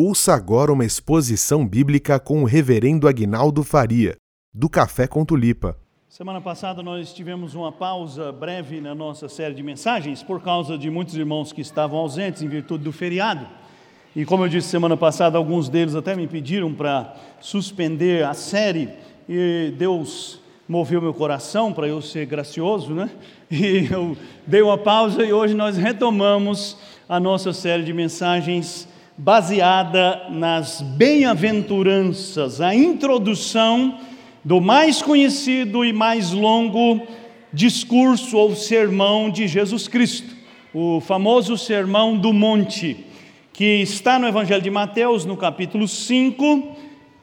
[0.00, 4.14] Ouça agora uma exposição bíblica com o reverendo Aguinaldo Faria,
[4.54, 5.76] do Café com Tulipa.
[6.08, 10.88] Semana passada nós tivemos uma pausa breve na nossa série de mensagens por causa de
[10.88, 13.44] muitos irmãos que estavam ausentes em virtude do feriado.
[14.14, 18.90] E como eu disse semana passada, alguns deles até me pediram para suspender a série
[19.28, 23.10] e Deus moveu meu coração para eu ser gracioso, né?
[23.50, 26.76] E eu dei uma pausa e hoje nós retomamos
[27.08, 28.86] a nossa série de mensagens
[29.18, 33.98] baseada nas bem-aventuranças, a introdução
[34.44, 37.02] do mais conhecido e mais longo
[37.52, 40.36] discurso ou sermão de Jesus Cristo,
[40.72, 43.04] o famoso Sermão do Monte,
[43.52, 46.76] que está no Evangelho de Mateus, no capítulo 5,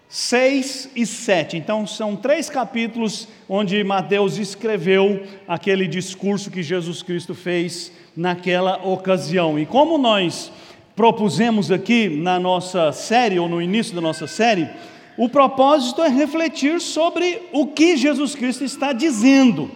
[0.09, 1.55] 6 e 7.
[1.55, 9.57] Então, são três capítulos onde Mateus escreveu aquele discurso que Jesus Cristo fez naquela ocasião.
[9.57, 10.51] E como nós
[10.95, 14.69] propusemos aqui na nossa série, ou no início da nossa série,
[15.17, 19.69] o propósito é refletir sobre o que Jesus Cristo está dizendo.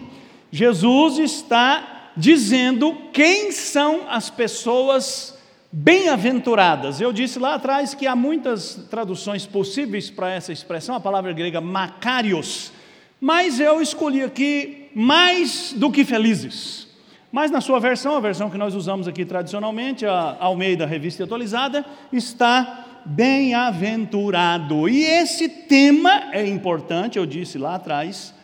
[0.50, 5.38] Jesus está dizendo quem são as pessoas
[5.72, 7.00] bem-aventuradas.
[7.00, 11.60] Eu disse lá atrás que há muitas traduções possíveis para essa expressão, a palavra grega
[11.60, 12.72] makarios,
[13.20, 16.89] mas eu escolhi aqui mais do que felizes.
[17.32, 21.84] Mas na sua versão, a versão que nós usamos aqui tradicionalmente, a Almeida Revista Atualizada,
[22.12, 24.88] está bem-aventurado.
[24.88, 28.34] E esse tema é importante, eu disse lá atrás,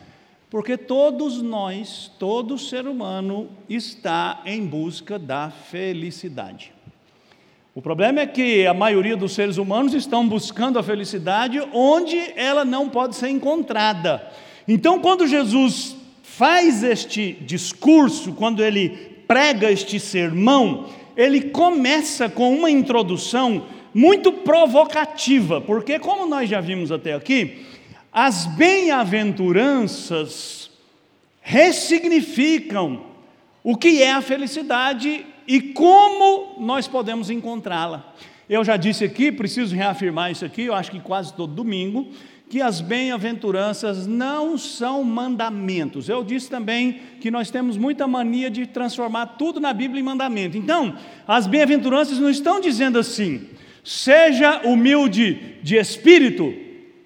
[0.49, 6.73] porque todos nós, todo ser humano está em busca da felicidade.
[7.75, 12.65] O problema é que a maioria dos seres humanos estão buscando a felicidade onde ela
[12.65, 14.31] não pode ser encontrada.
[14.67, 15.96] Então, quando Jesus
[16.37, 18.91] faz este discurso, quando ele
[19.27, 26.93] prega este sermão, ele começa com uma introdução muito provocativa, porque, como nós já vimos
[26.93, 27.65] até aqui,
[28.13, 30.71] as bem-aventuranças
[31.41, 33.07] ressignificam
[33.65, 38.15] o que é a felicidade e como nós podemos encontrá-la.
[38.47, 42.09] Eu já disse aqui, preciso reafirmar isso aqui, eu acho que quase todo domingo,
[42.49, 46.09] que as bem-aventuranças não são mandamentos.
[46.09, 50.57] Eu disse também que nós temos muita mania de transformar tudo na Bíblia em mandamento.
[50.57, 50.97] Então,
[51.27, 53.49] as bem-aventuranças não estão dizendo assim:
[53.83, 56.55] seja humilde de espírito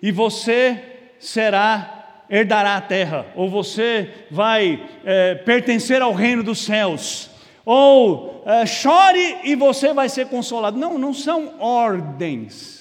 [0.03, 0.83] e você
[1.19, 1.97] será
[2.31, 7.29] herdará a terra, ou você vai é, pertencer ao reino dos céus,
[7.65, 10.79] ou é, chore e você vai ser consolado.
[10.79, 12.80] Não, não são ordens.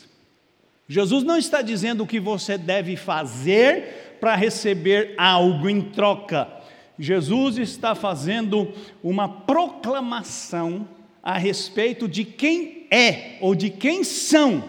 [0.90, 6.50] Jesus não está dizendo o que você deve fazer para receber algo em troca.
[6.98, 8.74] Jesus está fazendo
[9.04, 10.90] uma proclamação
[11.22, 14.64] a respeito de quem é ou de quem são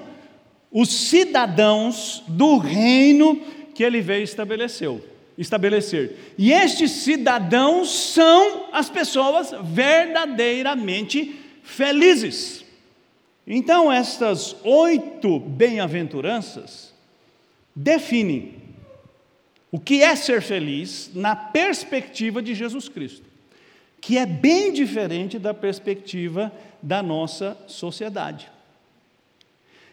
[0.71, 3.41] os cidadãos do reino
[3.75, 5.03] que ele veio estabeleceu,
[5.39, 6.35] estabelecer.
[6.37, 12.63] E estes cidadãos são as pessoas verdadeiramente felizes.
[13.53, 16.95] Então, estas oito bem-aventuranças
[17.75, 18.55] definem
[19.73, 23.27] o que é ser feliz na perspectiva de Jesus Cristo,
[24.01, 28.49] que é bem diferente da perspectiva da nossa sociedade.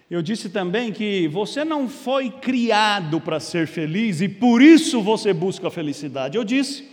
[0.07, 5.33] Eu disse também que você não foi criado para ser feliz e por isso você
[5.33, 6.37] busca a felicidade.
[6.37, 6.87] Eu disse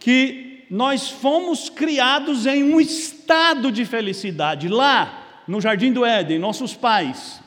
[0.00, 4.66] que nós fomos criados em um estado de felicidade.
[4.66, 5.19] Lá,
[5.50, 7.42] no jardim do Éden, nossos pais,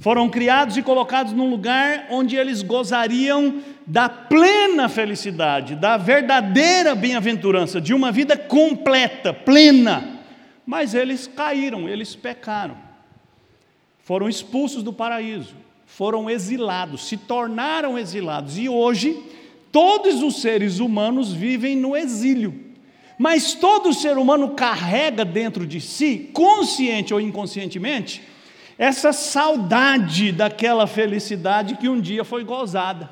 [0.00, 7.80] foram criados e colocados num lugar onde eles gozariam da plena felicidade, da verdadeira bem-aventurança,
[7.80, 10.20] de uma vida completa, plena.
[10.66, 12.76] Mas eles caíram, eles pecaram,
[14.00, 15.54] foram expulsos do paraíso,
[15.86, 19.18] foram exilados, se tornaram exilados, e hoje
[19.72, 22.65] todos os seres humanos vivem no exílio.
[23.18, 28.22] Mas todo ser humano carrega dentro de si, consciente ou inconscientemente,
[28.78, 33.08] essa saudade daquela felicidade que um dia foi gozada,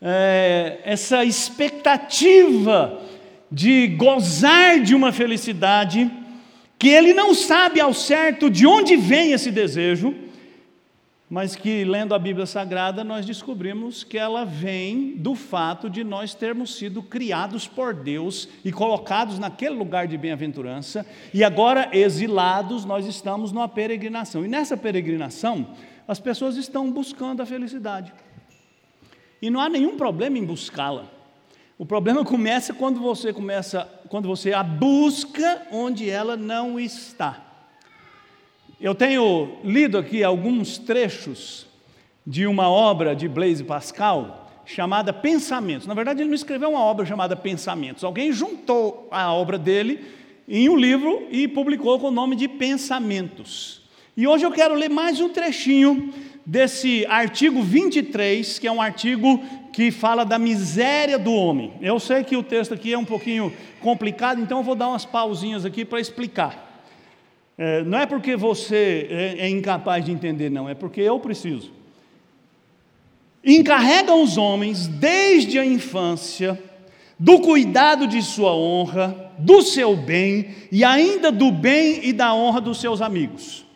[0.00, 3.00] é, essa expectativa
[3.50, 6.10] de gozar de uma felicidade
[6.78, 10.14] que ele não sabe ao certo de onde vem esse desejo,
[11.30, 16.34] mas que lendo a Bíblia Sagrada nós descobrimos que ela vem do fato de nós
[16.34, 21.04] termos sido criados por Deus e colocados naquele lugar de bem-aventurança,
[21.34, 24.44] e agora exilados, nós estamos numa peregrinação.
[24.44, 25.74] E nessa peregrinação,
[26.06, 28.12] as pessoas estão buscando a felicidade.
[29.42, 31.04] E não há nenhum problema em buscá-la.
[31.78, 37.47] O problema começa quando você começa, quando você a busca onde ela não está.
[38.80, 41.66] Eu tenho lido aqui alguns trechos
[42.24, 45.84] de uma obra de Blaise Pascal chamada Pensamentos.
[45.84, 48.04] Na verdade, ele não escreveu uma obra chamada Pensamentos.
[48.04, 50.04] Alguém juntou a obra dele
[50.46, 53.82] em um livro e publicou com o nome de Pensamentos.
[54.16, 56.14] E hoje eu quero ler mais um trechinho
[56.46, 59.42] desse artigo 23, que é um artigo
[59.72, 61.72] que fala da miséria do homem.
[61.80, 65.04] Eu sei que o texto aqui é um pouquinho complicado, então eu vou dar umas
[65.04, 66.67] pausinhas aqui para explicar.
[67.58, 71.72] É, não é porque você é, é incapaz de entender, não, é porque eu preciso.
[73.44, 76.56] Encarregam os homens, desde a infância,
[77.18, 82.60] do cuidado de sua honra, do seu bem e ainda do bem e da honra
[82.60, 83.66] dos seus amigos.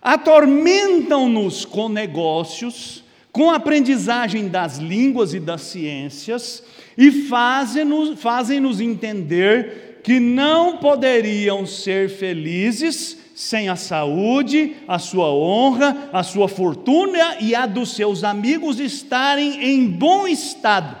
[0.00, 3.02] Atormentam-nos com negócios,
[3.32, 6.62] com aprendizagem das línguas e das ciências,
[6.96, 16.10] e fazem-nos fazem entender que não poderiam ser felizes sem a saúde, a sua honra,
[16.12, 20.96] a sua fortuna e a dos seus amigos estarem em bom estado,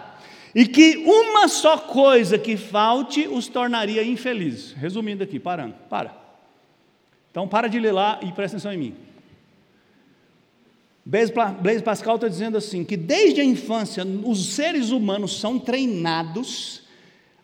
[0.52, 4.72] e que uma só coisa que falte os tornaria infelizes.
[4.72, 6.12] Resumindo aqui, parando, para.
[7.30, 8.94] Então para de ler lá e presta atenção em mim.
[11.04, 16.84] Blaise Pascal está dizendo assim: que desde a infância os seres humanos são treinados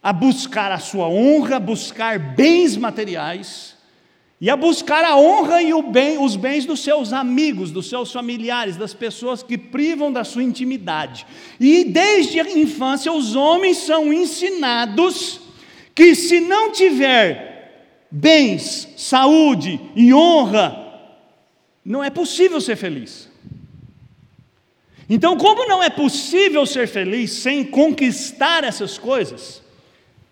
[0.02, 3.76] a buscar a sua honra, buscar bens materiais
[4.40, 8.76] e a buscar a honra e bem, os bens dos seus amigos, dos seus familiares,
[8.76, 11.25] das pessoas que privam da sua intimidade.
[11.60, 15.40] E desde a infância os homens são ensinados
[15.94, 20.76] que se não tiver bens, saúde e honra,
[21.84, 23.31] não é possível ser feliz.
[25.08, 29.62] Então, como não é possível ser feliz sem conquistar essas coisas,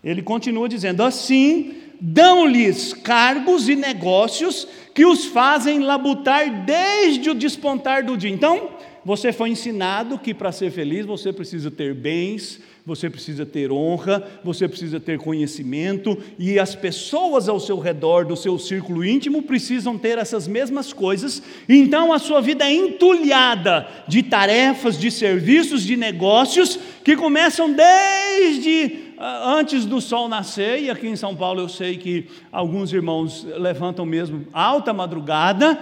[0.03, 8.03] ele continua dizendo: assim dão-lhes cargos e negócios que os fazem labutar desde o despontar
[8.03, 8.31] do dia.
[8.31, 8.71] Então,
[9.05, 14.23] você foi ensinado que para ser feliz você precisa ter bens, você precisa ter honra,
[14.43, 19.97] você precisa ter conhecimento, e as pessoas ao seu redor, do seu círculo íntimo, precisam
[19.97, 21.41] ter essas mesmas coisas.
[21.69, 29.11] Então a sua vida é entulhada de tarefas, de serviços, de negócios que começam desde
[29.17, 33.45] ah, antes do sol nascer, e aqui em São Paulo eu sei que alguns irmãos
[33.57, 35.79] levantam mesmo alta madrugada,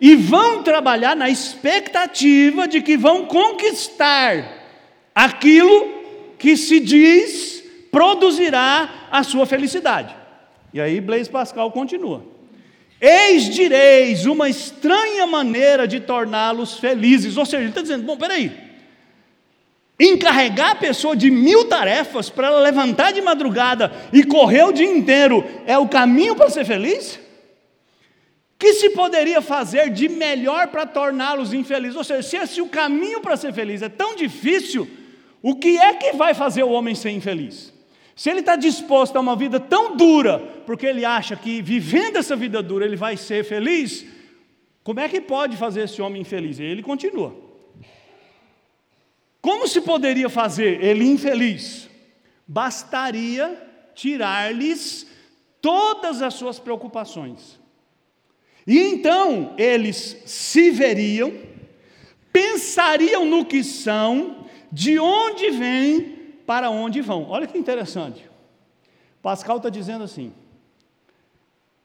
[0.00, 4.64] e vão trabalhar na expectativa de que vão conquistar
[5.14, 5.93] aquilo
[6.44, 10.14] que se diz produzirá a sua felicidade.
[10.74, 12.22] E aí Blaise Pascal continua.
[13.00, 17.38] Eis direis uma estranha maneira de torná-los felizes.
[17.38, 18.52] Ou seja, ele está dizendo: bom, peraí,
[19.98, 24.90] Encarregar a pessoa de mil tarefas para ela levantar de madrugada e correr o dia
[24.90, 27.18] inteiro é o caminho para ser feliz?
[28.58, 31.96] que se poderia fazer de melhor para torná-los infelizes?
[31.96, 34.88] Ou seja, se esse o caminho para ser feliz é tão difícil,
[35.46, 37.70] o que é que vai fazer o homem ser infeliz?
[38.16, 42.34] Se ele está disposto a uma vida tão dura, porque ele acha que vivendo essa
[42.34, 44.06] vida dura ele vai ser feliz,
[44.82, 46.58] como é que pode fazer esse homem infeliz?
[46.58, 47.36] E ele continua.
[49.42, 51.90] Como se poderia fazer ele infeliz?
[52.48, 53.54] Bastaria
[53.94, 55.06] tirar-lhes
[55.60, 57.60] todas as suas preocupações.
[58.66, 61.34] E então eles se veriam,
[62.32, 64.43] pensariam no que são,
[64.74, 66.00] de onde vêm,
[66.44, 67.30] para onde vão.
[67.30, 68.28] Olha que interessante.
[69.22, 70.32] Pascal está dizendo assim: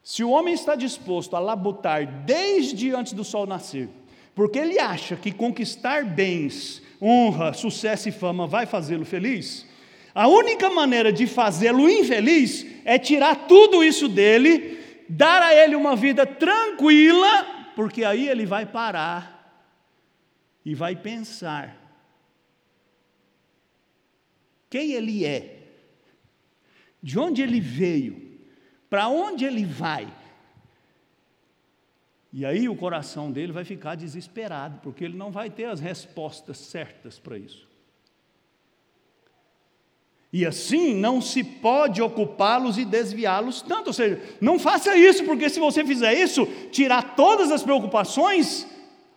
[0.02, 3.88] se o homem está disposto a labutar desde antes do sol nascer,
[4.34, 9.68] porque ele acha que conquistar bens, honra, sucesso e fama vai fazê-lo feliz,
[10.16, 15.96] a única maneira de fazê-lo infeliz é tirar tudo isso dele, dar a ele uma
[15.96, 19.64] vida tranquila, porque aí ele vai parar
[20.66, 21.79] e vai pensar
[24.70, 25.60] quem ele é,
[27.02, 28.40] de onde ele veio,
[28.90, 30.14] para onde ele vai.
[32.32, 36.58] E aí o coração dele vai ficar desesperado, porque ele não vai ter as respostas
[36.58, 37.68] certas para isso.
[40.32, 43.88] E assim não se pode ocupá-los e desviá-los tanto.
[43.88, 48.68] Ou seja, não faça isso, porque se você fizer isso, tirar todas as preocupações,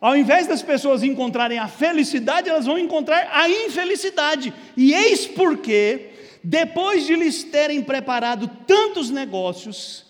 [0.03, 4.53] ao invés das pessoas encontrarem a felicidade, elas vão encontrar a infelicidade.
[4.77, 6.11] E eis porque,
[6.43, 10.05] depois de lhes terem preparado tantos negócios,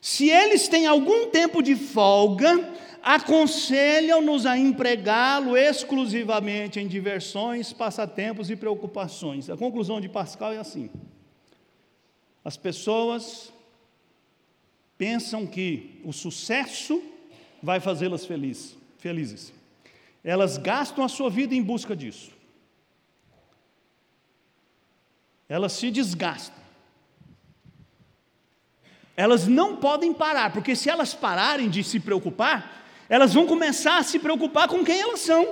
[0.00, 2.70] se eles têm algum tempo de folga,
[3.02, 9.50] aconselham-nos a empregá-lo exclusivamente em diversões, passatempos e preocupações.
[9.50, 10.88] A conclusão de Pascal é assim:
[12.44, 13.52] as pessoas
[14.96, 17.02] pensam que o sucesso
[17.60, 19.52] vai fazê-las felizes, felizes.
[20.22, 22.30] Elas gastam a sua vida em busca disso.
[25.48, 26.62] Elas se desgastam.
[29.16, 34.02] Elas não podem parar, porque se elas pararem de se preocupar, elas vão começar a
[34.04, 35.46] se preocupar com quem elas são,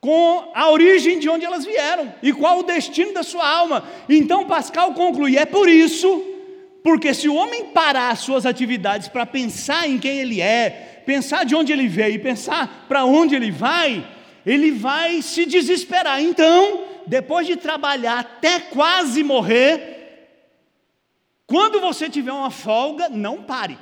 [0.00, 3.88] com a origem de onde elas vieram e qual o destino da sua alma.
[4.08, 6.08] Então Pascal conclui: é por isso,
[6.82, 11.44] porque se o homem parar as suas atividades para pensar em quem ele é, pensar
[11.44, 14.06] de onde ele veio e pensar para onde ele vai,
[14.44, 16.20] ele vai se desesperar.
[16.20, 19.94] Então, depois de trabalhar até quase morrer,
[21.46, 23.78] quando você tiver uma folga, não pare.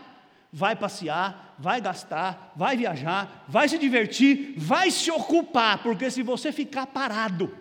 [0.52, 6.52] Vai passear, vai gastar, vai viajar, vai se divertir, vai se ocupar, porque se você
[6.52, 7.56] ficar parado,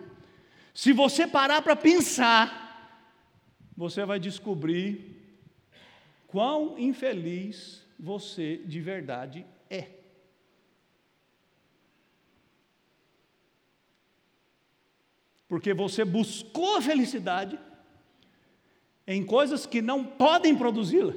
[0.74, 2.60] se você parar para pensar,
[3.76, 5.12] você vai descobrir
[6.26, 10.02] quão infeliz você de verdade é.
[15.52, 17.58] Porque você buscou a felicidade
[19.06, 21.12] em coisas que não podem produzi-la.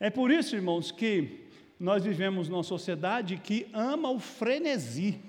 [0.00, 1.44] É por isso, irmãos, que
[1.78, 5.20] nós vivemos numa sociedade que ama o frenesi.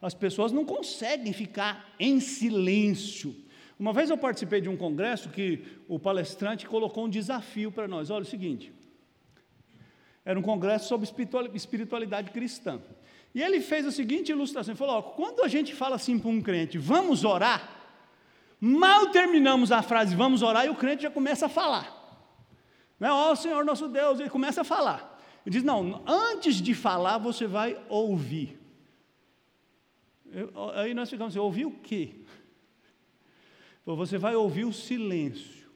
[0.00, 3.36] As pessoas não conseguem ficar em silêncio.
[3.78, 8.08] Uma vez eu participei de um congresso que o palestrante colocou um desafio para nós.
[8.08, 8.72] Olha o seguinte:
[10.24, 11.06] era um congresso sobre
[11.54, 12.80] espiritualidade cristã.
[13.34, 16.30] E ele fez a seguinte ilustração: ele falou, ó, quando a gente fala assim para
[16.30, 17.80] um crente, vamos orar,
[18.60, 21.96] Mal terminamos a frase, vamos orar, e o crente já começa a falar.
[22.98, 23.10] Né?
[23.10, 25.18] Ó Senhor nosso Deus, ele começa a falar.
[25.46, 28.60] Ele diz: Não, antes de falar, você vai ouvir.
[30.30, 32.16] Eu, aí nós ficamos assim: ouvir o quê?
[33.86, 35.70] Você vai ouvir o silêncio.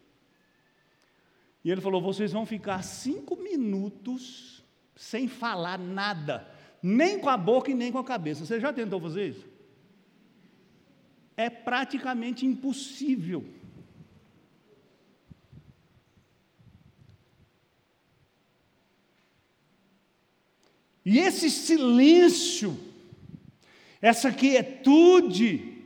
[1.64, 4.62] E ele falou: vocês vão ficar cinco minutos
[4.94, 6.46] sem falar nada,
[6.86, 8.44] nem com a boca e nem com a cabeça.
[8.44, 9.54] Você já tentou fazer isso?
[11.36, 13.44] é praticamente impossível.
[21.04, 22.78] E esse silêncio,
[24.00, 25.82] essa quietude,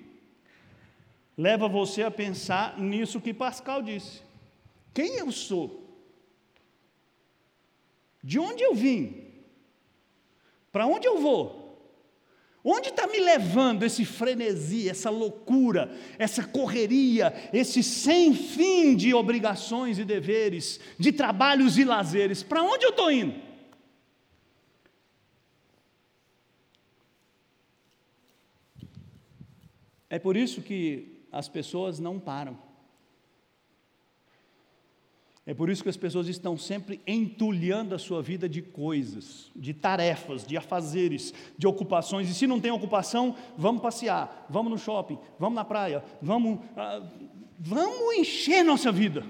[1.36, 4.22] leva você a pensar nisso que Pascal disse:
[4.94, 5.84] quem eu sou?
[8.22, 9.27] De onde eu vim?
[10.70, 11.68] Para onde eu vou?
[12.62, 19.98] Onde está me levando esse frenesi, essa loucura, essa correria, esse sem fim de obrigações
[19.98, 22.42] e deveres, de trabalhos e lazeres?
[22.42, 23.48] Para onde eu estou indo?
[30.10, 32.67] É por isso que as pessoas não param.
[35.48, 39.72] É por isso que as pessoas estão sempre entulhando a sua vida de coisas, de
[39.72, 42.28] tarefas, de afazeres, de ocupações.
[42.28, 47.02] E se não tem ocupação, vamos passear, vamos no shopping, vamos na praia, vamos, ah,
[47.58, 49.24] vamos encher nossa vida.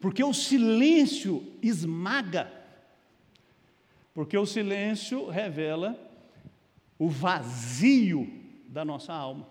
[0.00, 2.52] Porque o silêncio esmaga.
[4.12, 5.96] Porque o silêncio revela
[6.98, 8.28] o vazio
[8.66, 9.48] da nossa alma.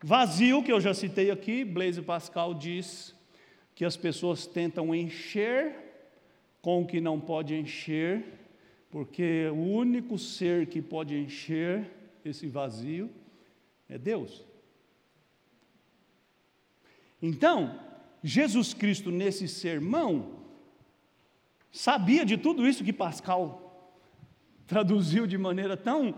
[0.00, 3.20] Vazio, que eu já citei aqui, Blaise Pascal diz
[3.74, 5.74] que as pessoas tentam encher
[6.60, 8.24] com o que não pode encher,
[8.90, 11.90] porque o único ser que pode encher
[12.24, 13.10] esse vazio
[13.88, 14.44] é Deus.
[17.20, 17.78] Então,
[18.22, 20.40] Jesus Cristo, nesse sermão,
[21.70, 23.62] sabia de tudo isso que Pascal
[24.66, 26.14] traduziu de maneira tão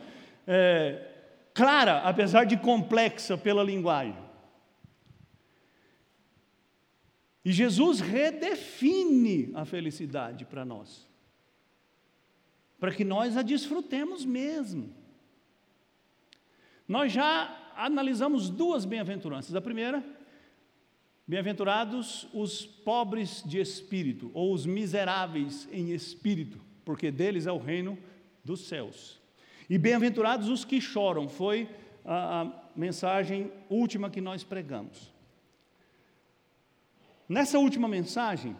[0.46, 1.10] é,
[1.52, 4.23] clara, apesar de complexa pela linguagem.
[7.44, 11.06] E Jesus redefine a felicidade para nós,
[12.80, 14.90] para que nós a desfrutemos mesmo.
[16.88, 19.54] Nós já analisamos duas bem-aventuranças.
[19.54, 20.02] A primeira,
[21.26, 27.98] bem-aventurados os pobres de espírito, ou os miseráveis em espírito, porque deles é o reino
[28.42, 29.20] dos céus.
[29.68, 31.68] E bem-aventurados os que choram, foi
[32.04, 35.13] a, a mensagem última que nós pregamos.
[37.28, 38.56] Nessa última mensagem,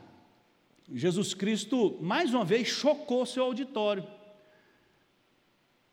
[0.93, 4.07] Jesus Cristo, mais uma vez, chocou seu auditório.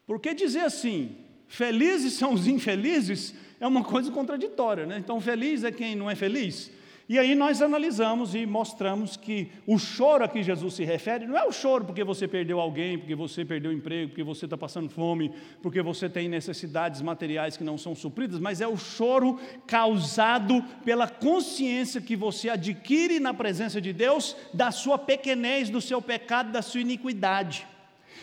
[0.05, 1.15] Porque dizer assim,
[1.47, 4.97] felizes são os infelizes, é uma coisa contraditória, né?
[4.97, 6.71] Então, feliz é quem não é feliz.
[7.11, 11.37] E aí nós analisamos e mostramos que o choro a que Jesus se refere não
[11.37, 14.57] é o choro porque você perdeu alguém, porque você perdeu o emprego, porque você está
[14.57, 15.29] passando fome,
[15.61, 19.37] porque você tem necessidades materiais que não são supridas, mas é o choro
[19.67, 26.01] causado pela consciência que você adquire na presença de Deus da sua pequenez, do seu
[26.01, 27.67] pecado, da sua iniquidade.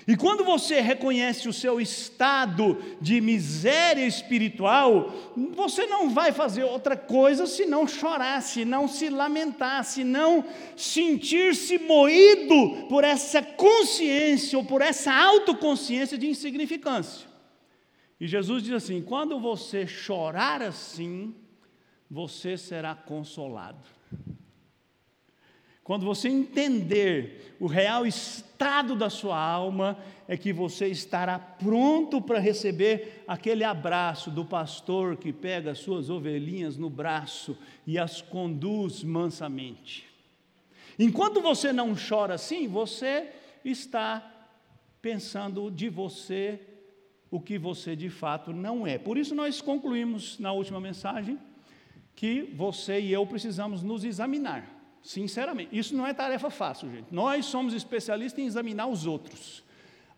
[0.09, 5.13] E quando você reconhece o seu estado de miséria espiritual,
[5.55, 13.05] você não vai fazer outra coisa senão chorar, senão se lamentar, senão sentir-se moído por
[13.05, 17.29] essa consciência ou por essa autoconsciência de insignificância.
[18.19, 21.35] E Jesus diz assim: quando você chorar assim,
[22.11, 23.98] você será consolado.
[25.89, 29.97] Quando você entender o real estado da sua alma,
[30.29, 36.11] é que você estará pronto para receber aquele abraço do pastor que pega as suas
[36.11, 40.07] ovelhinhas no braço e as conduz mansamente.
[40.99, 43.31] Enquanto você não chora assim, você
[43.65, 44.31] está
[45.01, 46.61] pensando de você
[47.31, 48.99] o que você de fato não é.
[48.99, 51.39] Por isso, nós concluímos na última mensagem
[52.15, 54.78] que você e eu precisamos nos examinar.
[55.09, 57.07] Sinceramente, isso não é tarefa fácil, gente.
[57.11, 59.65] Nós somos especialistas em examinar os outros.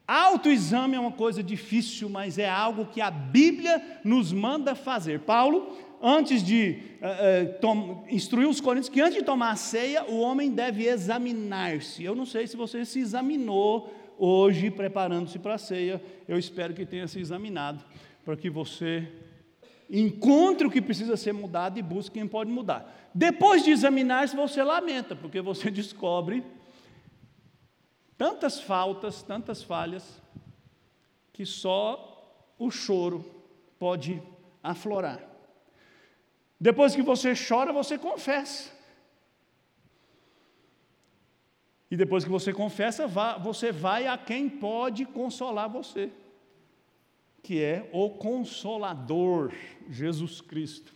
[0.04, 5.20] Autoexame é uma coisa difícil, mas é algo que a Bíblia nos manda fazer.
[5.20, 10.18] Paulo, antes de uh, uh, instruir os coríntios que antes de tomar a ceia, o
[10.18, 12.02] homem deve examinar-se.
[12.02, 16.02] Eu não sei se você se examinou hoje preparando-se para a ceia.
[16.26, 17.84] Eu espero que tenha se examinado,
[18.24, 19.06] para que você
[19.90, 23.10] encontre o que precisa ser mudado e busque quem pode mudar.
[23.12, 26.44] Depois de examinar-se, você lamenta, porque você descobre
[28.16, 30.22] tantas faltas, tantas falhas,
[31.32, 33.24] que só o choro
[33.78, 34.22] pode
[34.62, 35.20] aflorar.
[36.60, 38.70] Depois que você chora, você confessa.
[41.90, 43.08] E depois que você confessa,
[43.42, 46.12] você vai a quem pode consolar você,
[47.42, 49.52] que é o Consolador,
[49.88, 50.94] Jesus Cristo.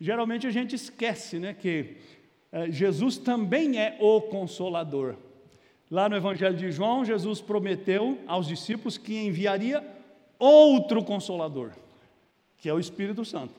[0.00, 1.96] Geralmente a gente esquece né, que
[2.52, 5.16] é, Jesus também é o Consolador.
[5.90, 9.84] Lá no Evangelho de João, Jesus prometeu aos discípulos que enviaria
[10.38, 11.72] outro Consolador,
[12.56, 13.54] que é o Espírito Santo.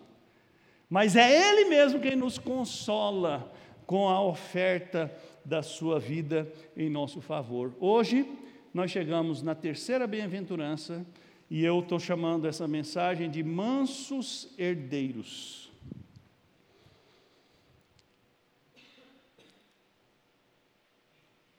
[0.89, 3.52] Mas é Ele mesmo quem nos consola
[3.86, 7.74] com a oferta da sua vida em nosso favor.
[7.80, 8.26] Hoje,
[8.74, 11.06] nós chegamos na terceira bem-aventurança
[11.52, 15.70] e eu estou chamando essa mensagem de mansos herdeiros.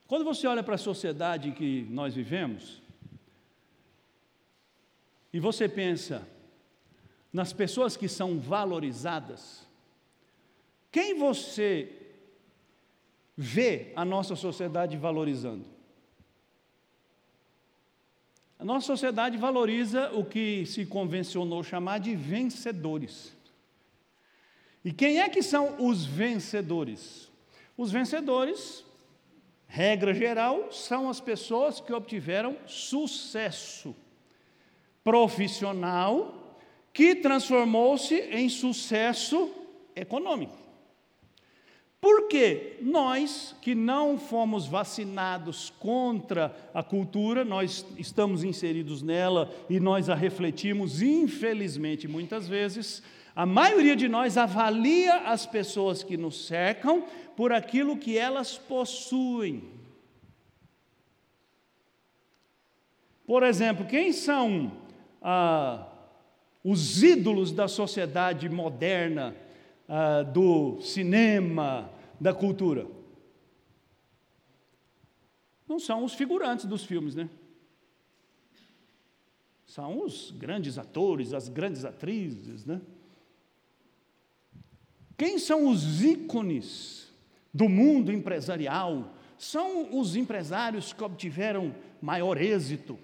[0.07, 2.81] Quando você olha para a sociedade em que nós vivemos,
[5.31, 6.27] e você pensa
[7.31, 9.69] nas pessoas que são valorizadas,
[10.91, 12.15] quem você
[13.37, 15.67] vê a nossa sociedade valorizando?
[18.63, 23.37] A nossa sociedade valoriza o que se convencionou chamar de vencedores.
[24.85, 27.29] E quem é que são os vencedores?
[27.77, 28.85] Os vencedores
[29.67, 33.97] regra geral, são as pessoas que obtiveram sucesso
[35.03, 36.57] profissional
[36.93, 39.51] que transformou-se em sucesso
[39.97, 40.57] econômico.
[42.03, 50.11] Porque nós que não fomos vacinados contra a cultura, nós estamos inseridos nela e nós
[50.11, 53.05] a refletimos, infelizmente, muitas vezes,
[53.37, 59.63] a maioria de nós avalia as pessoas que nos cercam por aquilo que elas possuem.
[63.25, 64.73] Por exemplo, quem são
[65.23, 65.87] ah,
[66.65, 69.37] os ídolos da sociedade moderna,
[69.89, 71.91] ah, do cinema,
[72.21, 72.87] da cultura?
[75.67, 77.31] Não são os figurantes dos filmes, né?
[79.67, 82.81] São os grandes atores, as grandes atrizes, né?
[85.17, 87.11] Quem são os ícones
[87.55, 89.15] do mundo empresarial?
[89.39, 92.99] São os empresários que obtiveram maior êxito,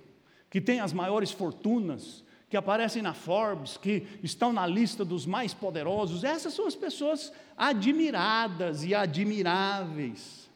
[0.50, 5.52] que têm as maiores fortunas, que aparecem na Forbes, que estão na lista dos mais
[5.52, 6.24] poderosos.
[6.24, 10.48] Essas são as pessoas admiradas e admiráveis.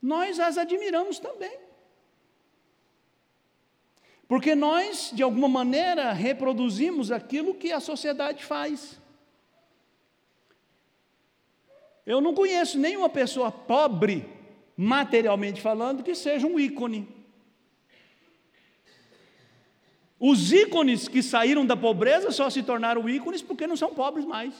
[0.00, 1.58] Nós as admiramos também.
[4.28, 9.00] Porque nós, de alguma maneira, reproduzimos aquilo que a sociedade faz.
[12.04, 14.28] Eu não conheço nenhuma pessoa pobre,
[14.76, 17.08] materialmente falando, que seja um ícone.
[20.18, 24.54] Os ícones que saíram da pobreza só se tornaram ícones porque não são pobres mais.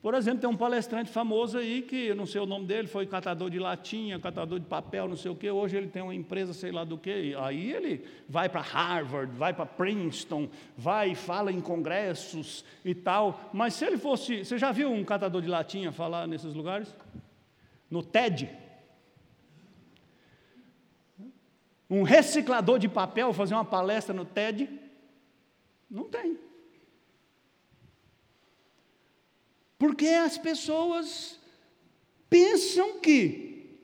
[0.00, 3.04] Por exemplo, tem um palestrante famoso aí que, eu não sei o nome dele, foi
[3.04, 5.50] catador de latinha, catador de papel, não sei o quê.
[5.50, 7.34] Hoje ele tem uma empresa, sei lá do quê.
[7.36, 13.50] Aí ele vai para Harvard, vai para Princeton, vai e fala em congressos e tal.
[13.52, 14.44] Mas se ele fosse.
[14.44, 16.94] Você já viu um catador de latinha falar nesses lugares?
[17.90, 18.48] No TED?
[21.88, 24.68] Um reciclador de papel fazer uma palestra no TED?
[25.90, 26.38] Não tem.
[29.78, 31.38] Porque as pessoas
[32.28, 33.80] pensam que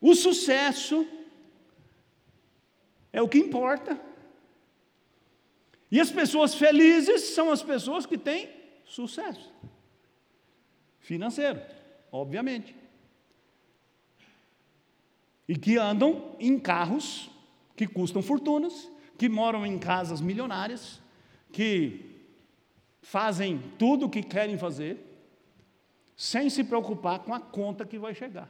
[0.00, 1.06] o sucesso
[3.12, 4.00] é o que importa.
[5.90, 8.50] E as pessoas felizes são as pessoas que têm
[8.84, 9.52] sucesso
[11.04, 11.60] financeiro,
[12.10, 12.74] obviamente.
[15.48, 17.30] E que andam em carros
[17.76, 21.00] que custam fortunas, que moram em casas milionárias,
[21.52, 22.00] que
[23.02, 24.98] fazem tudo o que querem fazer,
[26.16, 28.48] sem se preocupar com a conta que vai chegar.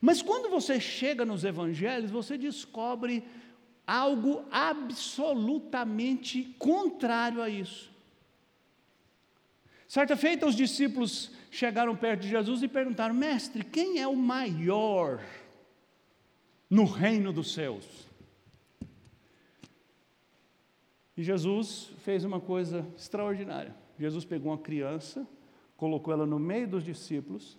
[0.00, 3.22] Mas quando você chega nos evangelhos, você descobre
[3.86, 7.92] algo absolutamente contrário a isso.
[9.86, 15.20] Certa feita, os discípulos chegaram perto de Jesus e perguntaram: Mestre, quem é o maior
[16.72, 17.84] no reino dos céus?
[21.14, 23.76] E Jesus fez uma coisa extraordinária.
[23.98, 25.28] Jesus pegou uma criança,
[25.76, 27.58] colocou ela no meio dos discípulos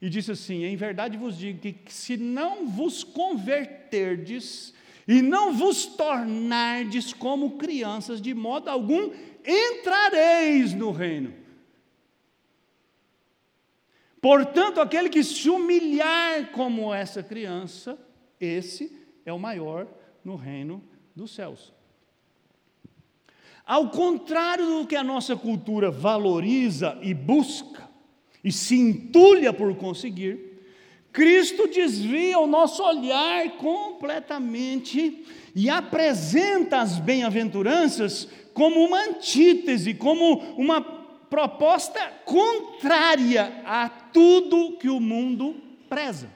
[0.00, 4.72] e disse assim: Em verdade vos digo que se não vos converterdes
[5.08, 9.10] e não vos tornardes como crianças, de modo algum
[9.44, 11.34] entrareis no reino.
[14.26, 17.96] Portanto, aquele que se humilhar como essa criança,
[18.40, 18.90] esse
[19.24, 19.86] é o maior
[20.24, 20.82] no reino
[21.14, 21.72] dos céus.
[23.64, 27.88] Ao contrário do que a nossa cultura valoriza e busca,
[28.42, 30.60] e se entulha por conseguir,
[31.12, 40.95] Cristo desvia o nosso olhar completamente e apresenta as bem-aventuranças como uma antítese, como uma
[41.28, 45.56] proposta contrária a tudo que o mundo
[45.88, 46.30] preza.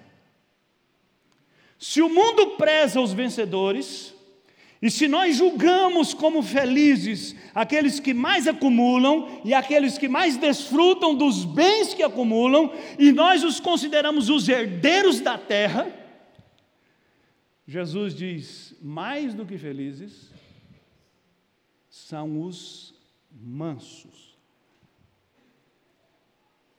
[1.78, 4.14] Se o mundo preza os vencedores,
[4.82, 11.14] e se nós julgamos como felizes aqueles que mais acumulam e aqueles que mais desfrutam
[11.14, 15.90] dos bens que acumulam, e nós os consideramos os herdeiros da terra,
[17.66, 20.30] Jesus diz: mais do que felizes
[21.88, 22.94] são os
[23.30, 24.29] mansos.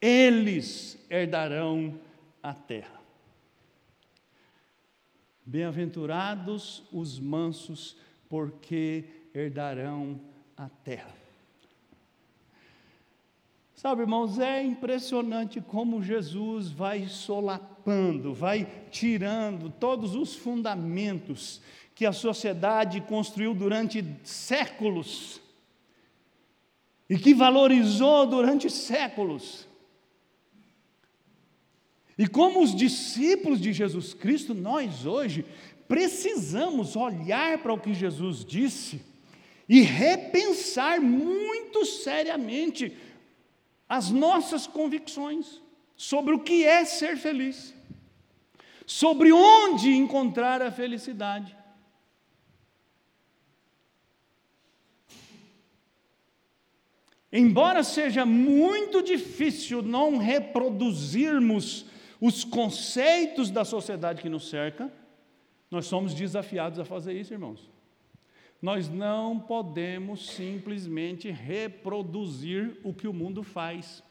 [0.01, 1.99] Eles herdarão
[2.41, 2.99] a terra.
[5.45, 7.95] Bem-aventurados os mansos,
[8.27, 10.19] porque herdarão
[10.57, 11.21] a terra.
[13.75, 21.61] Sabe, irmãos, é impressionante como Jesus vai solapando, vai tirando todos os fundamentos
[21.95, 25.41] que a sociedade construiu durante séculos
[27.09, 29.67] e que valorizou durante séculos.
[32.21, 35.43] E como os discípulos de Jesus Cristo, nós hoje
[35.87, 39.01] precisamos olhar para o que Jesus disse
[39.67, 42.95] e repensar muito seriamente
[43.89, 45.59] as nossas convicções
[45.97, 47.73] sobre o que é ser feliz,
[48.85, 51.57] sobre onde encontrar a felicidade.
[57.33, 61.89] Embora seja muito difícil não reproduzirmos
[62.21, 64.93] os conceitos da sociedade que nos cerca,
[65.71, 67.67] nós somos desafiados a fazer isso, irmãos.
[68.61, 74.03] Nós não podemos simplesmente reproduzir o que o mundo faz.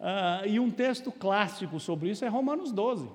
[0.00, 3.10] Ah, e um texto clássico sobre isso é Romanos 12.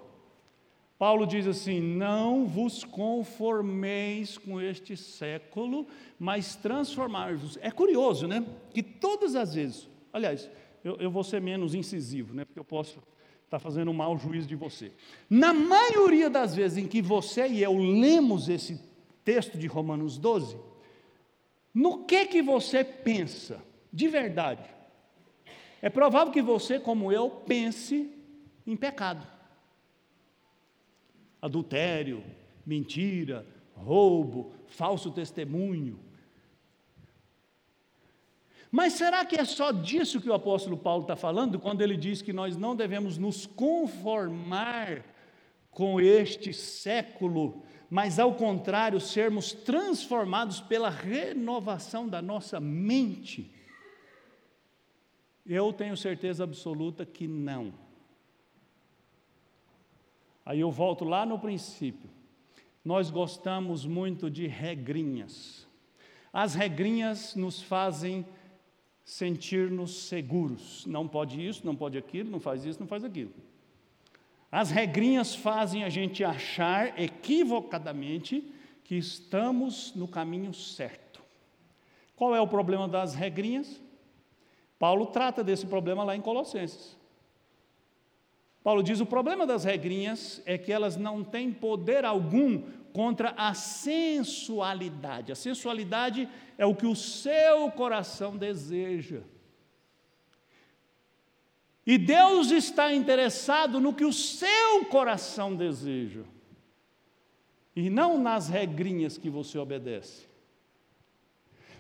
[1.00, 5.88] Paulo diz assim: Não vos conformeis com este século,
[6.20, 7.58] mas transformai-vos.
[7.62, 8.46] É curioso, né?
[8.72, 10.48] Que todas as vezes, aliás,
[10.84, 12.46] eu, eu vou ser menos incisivo, né?
[12.46, 13.02] Porque eu posso
[13.50, 14.92] está fazendo um mau juízo de você.
[15.28, 18.80] Na maioria das vezes em que você e eu lemos esse
[19.26, 20.56] texto de Romanos 12,
[21.74, 23.60] no que que você pensa
[23.92, 24.64] de verdade?
[25.82, 28.12] É provável que você, como eu, pense
[28.68, 29.26] em pecado.
[31.42, 32.24] Adultério,
[32.64, 36.00] mentira, roubo, falso testemunho,
[38.72, 42.22] mas será que é só disso que o apóstolo Paulo está falando quando ele diz
[42.22, 45.04] que nós não devemos nos conformar
[45.72, 53.52] com este século, mas ao contrário, sermos transformados pela renovação da nossa mente?
[55.46, 57.74] Eu tenho certeza absoluta que não.
[60.46, 62.10] Aí eu volto lá no princípio.
[62.86, 65.68] Nós gostamos muito de regrinhas.
[66.32, 68.26] As regrinhas nos fazem
[69.10, 70.86] sentir-nos seguros.
[70.86, 73.34] Não pode isso, não pode aquilo, não faz isso, não faz aquilo.
[74.52, 81.24] As regrinhas fazem a gente achar equivocadamente que estamos no caminho certo.
[82.16, 83.82] Qual é o problema das regrinhas?
[84.78, 86.96] Paulo trata desse problema lá em Colossenses.
[88.64, 92.62] Paulo diz: o problema das regrinhas é que elas não têm poder algum
[92.94, 95.32] contra a sensualidade.
[95.32, 99.22] A sensualidade é o que o seu coração deseja.
[101.86, 106.22] E Deus está interessado no que o seu coração deseja,
[107.76, 110.28] e não nas regrinhas que você obedece.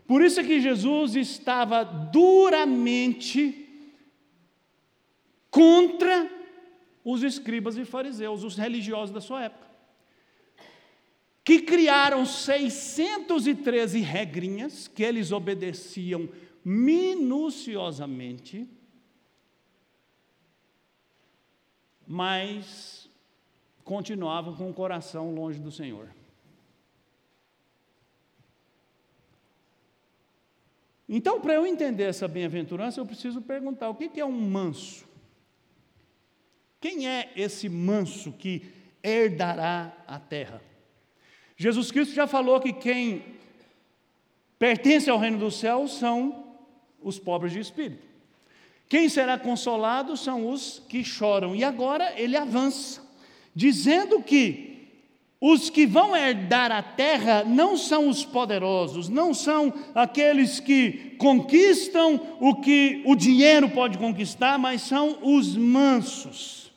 [0.07, 3.67] Por isso é que Jesus estava duramente
[5.51, 6.27] contra
[7.03, 9.68] os escribas e fariseus, os religiosos da sua época,
[11.49, 16.29] que criaram 613 regrinhas que eles obedeciam
[16.63, 18.69] minuciosamente
[22.05, 23.09] mas
[23.83, 26.13] continuavam com o coração longe do Senhor.
[31.07, 35.03] Então, para eu entender essa bem-aventurança, eu preciso perguntar: o que é um manso?
[36.79, 38.71] Quem é esse manso que
[39.03, 40.68] herdará a terra?
[41.61, 43.21] Jesus Cristo já falou que quem
[44.57, 46.55] pertence ao reino dos céus são
[47.03, 48.07] os pobres de espírito.
[48.87, 51.53] Quem será consolado são os que choram.
[51.53, 53.05] E agora ele avança,
[53.53, 54.87] dizendo que
[55.41, 62.37] os que vão herdar a terra não são os poderosos, não são aqueles que conquistam
[62.39, 66.68] o que o dinheiro pode conquistar, mas são os mansos.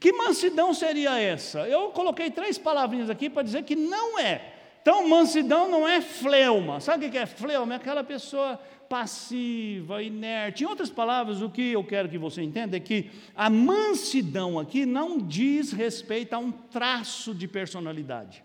[0.00, 1.68] Que mansidão seria essa?
[1.68, 4.54] Eu coloquei três palavrinhas aqui para dizer que não é.
[4.80, 6.80] Então, mansidão não é fleuma.
[6.80, 7.74] Sabe o que é fleuma?
[7.74, 8.58] É aquela pessoa
[8.88, 10.64] passiva, inerte.
[10.64, 14.86] Em outras palavras, o que eu quero que você entenda é que a mansidão aqui
[14.86, 18.42] não diz respeito a um traço de personalidade.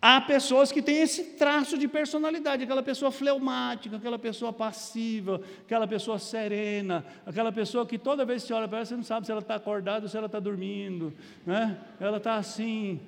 [0.00, 5.88] Há pessoas que têm esse traço de personalidade, aquela pessoa fleumática, aquela pessoa passiva, aquela
[5.88, 9.26] pessoa serena, aquela pessoa que toda vez que você olha para ela, você não sabe
[9.26, 11.12] se ela está acordada ou se ela está dormindo,
[11.44, 11.76] né?
[11.98, 13.00] ela está assim,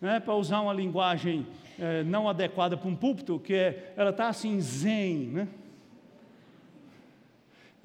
[0.00, 0.20] né?
[0.20, 1.44] para usar uma linguagem
[1.76, 5.48] é, não adequada para um púlpito, que é, ela está assim, zen, né?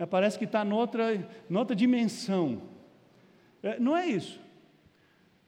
[0.10, 2.62] Parece que está noutra, noutra dimensão.
[3.64, 4.40] É, não é isso.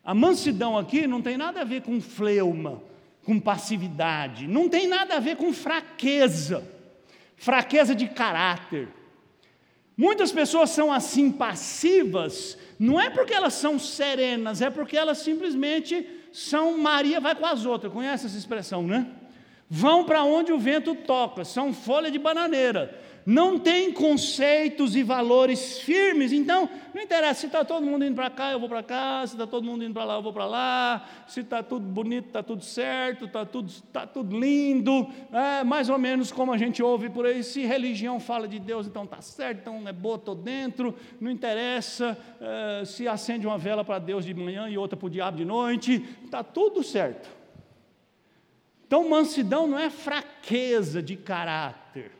[0.07, 2.81] A mansidão aqui não tem nada a ver com fleuma,
[3.25, 6.65] com passividade, não tem nada a ver com fraqueza,
[7.35, 8.87] fraqueza de caráter.
[9.97, 16.07] Muitas pessoas são assim passivas, não é porque elas são serenas, é porque elas simplesmente
[16.31, 17.91] são Maria vai com as outras.
[17.91, 19.07] Conhece essa expressão, né?
[19.69, 22.97] Vão para onde o vento toca, são folha de bananeira
[23.29, 28.29] não tem conceitos e valores firmes, então não interessa se está todo mundo indo para
[28.29, 30.45] cá, eu vou para cá, se está todo mundo indo para lá, eu vou para
[30.45, 35.89] lá, se está tudo bonito, está tudo certo, está tudo, tá tudo lindo, é mais
[35.89, 39.19] ou menos como a gente ouve por aí, se religião fala de Deus, então está
[39.19, 44.23] certo, então é boa, estou dentro, não interessa é, se acende uma vela para Deus
[44.23, 47.27] de manhã e outra para o diabo de noite, está tudo certo.
[48.87, 52.16] Então, mansidão não é fraqueza de caráter.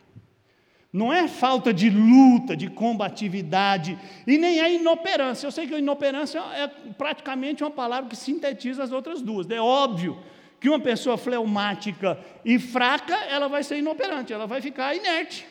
[0.92, 5.46] Não é falta de luta, de combatividade, e nem é inoperância.
[5.46, 9.48] Eu sei que a inoperância é praticamente uma palavra que sintetiza as outras duas.
[9.50, 10.18] É óbvio
[10.58, 15.46] que uma pessoa fleumática e fraca, ela vai ser inoperante, ela vai ficar inerte.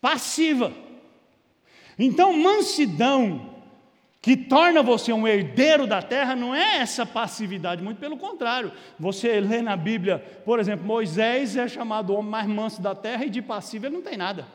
[0.00, 0.72] Passiva.
[1.98, 3.53] Então, mansidão
[4.24, 8.72] que torna você um herdeiro da terra não é essa passividade, muito pelo contrário.
[8.98, 13.26] Você lê na Bíblia, por exemplo, Moisés é chamado o homem mais manso da terra
[13.26, 14.46] e de passivo ele não tem nada.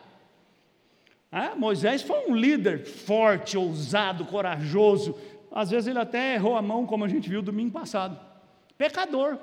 [1.31, 5.15] É, Moisés foi um líder forte, ousado, corajoso.
[5.51, 8.19] Às vezes ele até errou a mão, como a gente viu domingo passado.
[8.75, 9.37] Pecador.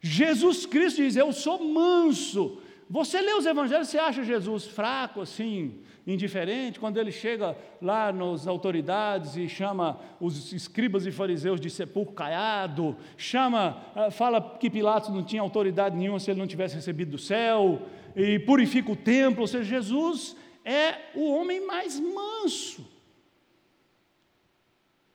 [0.00, 2.58] Jesus Cristo diz: Eu sou manso.
[2.88, 8.46] Você lê os evangelhos, você acha Jesus fraco, assim, indiferente, quando ele chega lá nas
[8.46, 15.10] autoridades e chama os escribas e fariseus de sepulcro caiado, chama, ah, fala que Pilatos
[15.10, 17.82] não tinha autoridade nenhuma se ele não tivesse recebido do céu,
[18.14, 22.93] e purifica o templo, ou seja, Jesus é o homem mais manso.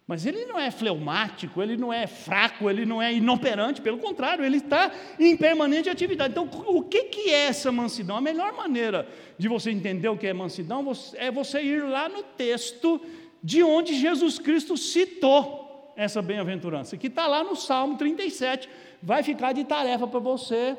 [0.10, 4.44] Mas ele não é fleumático, ele não é fraco, ele não é inoperante, pelo contrário,
[4.44, 6.32] ele está em permanente atividade.
[6.32, 8.18] Então, o que, que é essa mansidão?
[8.18, 12.24] A melhor maneira de você entender o que é mansidão é você ir lá no
[12.24, 13.00] texto
[13.44, 18.68] de onde Jesus Cristo citou essa bem-aventurança, que está lá no Salmo 37.
[19.04, 20.76] Vai ficar de tarefa para você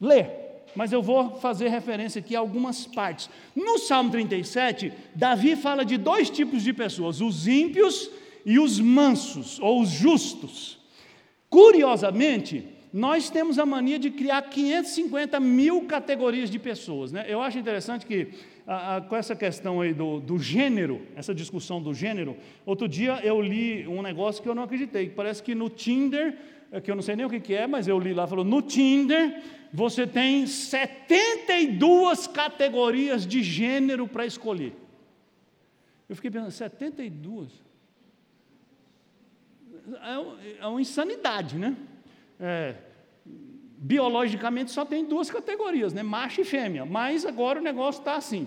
[0.00, 0.43] ler
[0.74, 3.28] mas eu vou fazer referência aqui a algumas partes.
[3.54, 8.10] No Salmo 37, Davi fala de dois tipos de pessoas: os ímpios
[8.44, 10.78] e os mansos, ou os justos.
[11.48, 17.10] Curiosamente, nós temos a mania de criar 550 mil categorias de pessoas.
[17.10, 17.24] Né?
[17.26, 18.28] Eu acho interessante que,
[18.64, 23.20] a, a, com essa questão aí do, do gênero, essa discussão do gênero, outro dia
[23.24, 26.36] eu li um negócio que eu não acreditei, parece que no Tinder,
[26.82, 28.60] que eu não sei nem o que, que é, mas eu li lá, falou, no
[28.62, 34.72] Tinder você tem 72 categorias de gênero para escolher.
[36.08, 37.50] Eu fiquei pensando, 72?
[40.00, 41.76] É, é uma insanidade, né?
[42.38, 42.76] É,
[43.26, 46.04] biologicamente só tem duas categorias, né?
[46.04, 48.46] macho e fêmea, mas agora o negócio está assim.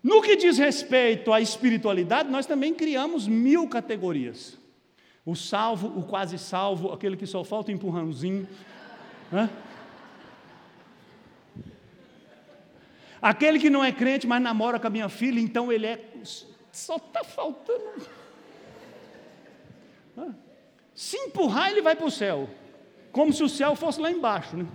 [0.00, 4.56] No que diz respeito à espiritualidade, nós também criamos mil categorias.
[5.28, 8.48] O salvo, o quase salvo, aquele que só falta um empurrãozinho.
[9.30, 9.50] Né?
[13.20, 16.02] Aquele que não é crente, mas namora com a minha filha, então ele é.
[16.72, 18.08] Só está faltando.
[20.94, 22.48] Se empurrar, ele vai para o céu.
[23.12, 24.56] Como se o céu fosse lá embaixo.
[24.56, 24.66] Né?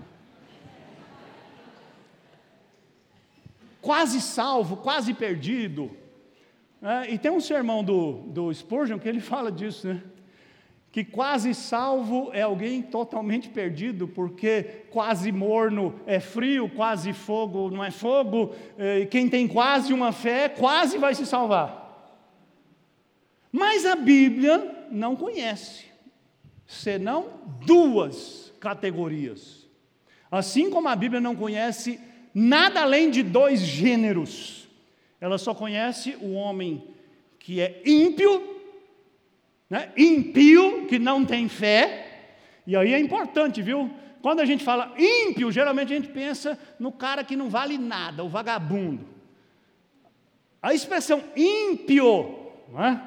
[3.82, 5.98] Quase salvo, quase perdido.
[6.80, 10.13] É, e tem um sermão do, do Spurgeon que ele fala disso, né?
[10.94, 17.84] Que quase salvo é alguém totalmente perdido, porque quase morno é frio, quase fogo não
[17.84, 21.82] é fogo, eh, e quem tem quase uma fé, quase vai se salvar.
[23.52, 25.86] Mas a Bíblia não conhece,
[26.68, 27.26] senão
[27.66, 29.68] duas categorias.
[30.30, 32.00] Assim como a Bíblia não conhece
[32.36, 34.70] nada além de dois gêneros,
[35.20, 36.84] ela só conhece o homem
[37.40, 38.53] que é ímpio
[39.74, 39.92] né?
[39.98, 42.06] impio, que não tem fé,
[42.68, 43.90] e aí é importante, viu?
[44.22, 48.24] Quando a gente fala ímpio, geralmente a gente pensa no cara que não vale nada,
[48.24, 49.04] o vagabundo.
[50.62, 53.02] A expressão ímpio, né?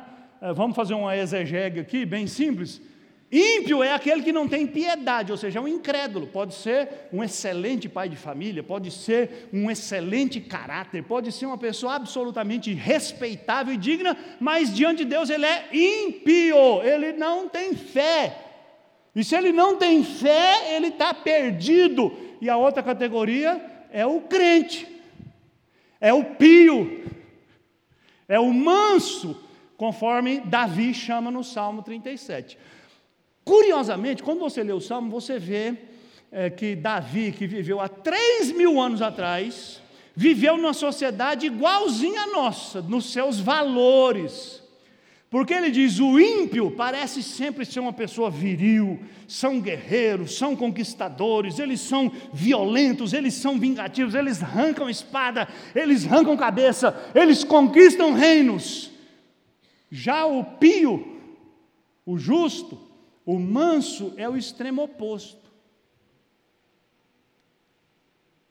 [0.57, 2.83] vamos fazer uma exegese aqui, bem simples.
[3.31, 6.29] Ímpio é aquele que não tem piedade, ou seja, é um incrédulo.
[6.29, 11.59] Pode ser um excelente pai de família, pode ser um excelente caráter, pode ser uma
[11.59, 17.75] pessoa absolutamente respeitável e digna, mas diante de Deus ele é ímpio, ele não tem
[17.75, 18.45] fé.
[19.15, 22.17] E se ele não tem fé, ele está perdido.
[22.41, 23.61] E a outra categoria
[23.91, 24.87] é o crente,
[26.01, 27.03] é o pio,
[28.29, 29.43] é o manso,
[29.77, 32.57] conforme Davi chama no Salmo 37.
[33.47, 35.75] Curiosamente, quando você lê o Salmo, você vê
[36.33, 39.81] é, que Davi, que viveu há três mil anos atrás,
[40.17, 44.61] viveu numa sociedade igualzinha à nossa, nos seus valores.
[45.31, 51.61] Porque ele diz: o ímpio parece sempre ser uma pessoa viril, são guerreiros, são conquistadores,
[51.61, 58.91] eles são violentos, eles são vingativos, eles arrancam espada, eles arrancam cabeça, eles conquistam reinos.
[59.89, 61.17] Já o pio,
[62.05, 62.87] o justo,
[63.27, 65.51] o manso é o extremo oposto.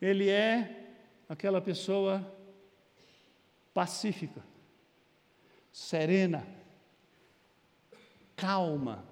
[0.01, 0.89] Ele é
[1.29, 2.29] aquela pessoa
[3.73, 4.43] pacífica,
[5.71, 6.45] serena,
[8.35, 9.05] calma.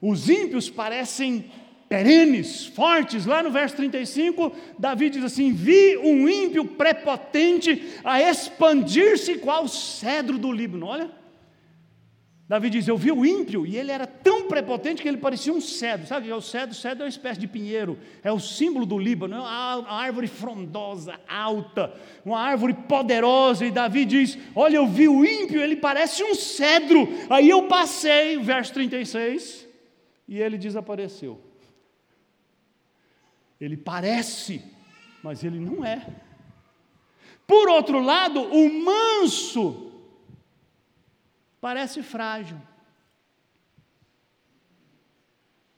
[0.00, 1.52] Os ímpios parecem
[1.90, 3.26] perenes, fortes.
[3.26, 10.38] Lá no verso 35, Davi diz assim: Vi um ímpio prepotente a expandir-se qual cedro
[10.38, 10.86] do Líbano.
[10.86, 11.19] Olha,
[12.50, 15.60] Davi diz: Eu vi o ímpio e ele era tão prepotente que ele parecia um
[15.60, 16.04] cedro.
[16.04, 16.72] Sabe o que é cedro?
[16.72, 20.26] O cedro é uma espécie de pinheiro, é o símbolo do Líbano, é uma árvore
[20.26, 23.64] frondosa, alta, uma árvore poderosa.
[23.64, 27.06] E Davi diz: Olha, eu vi o ímpio, ele parece um cedro.
[27.30, 29.68] Aí eu passei, verso 36,
[30.26, 31.40] e ele desapareceu.
[33.60, 34.60] Ele parece,
[35.22, 36.04] mas ele não é.
[37.46, 39.89] Por outro lado, o manso,
[41.60, 42.56] Parece frágil.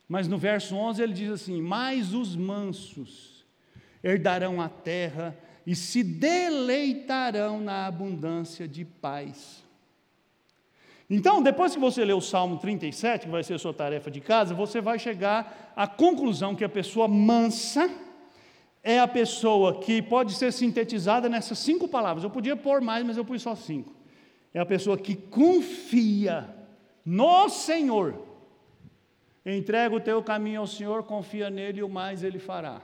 [0.09, 3.45] Mas no verso 11 ele diz assim: Mas os mansos
[4.05, 9.65] herdarão a terra e se deleitarão na abundância de paz.
[11.09, 14.21] Então, depois que você ler o Salmo 37, que vai ser a sua tarefa de
[14.21, 17.91] casa, você vai chegar à conclusão que a pessoa mansa
[18.83, 22.25] é a pessoa que pode ser sintetizada nessas cinco palavras.
[22.25, 24.02] Eu podia pôr mais, mas eu pus só cinco
[24.55, 26.49] é a pessoa que confia
[27.05, 28.15] no Senhor.
[29.45, 32.81] Entrega o teu caminho ao Senhor, confia nele e o mais ele fará.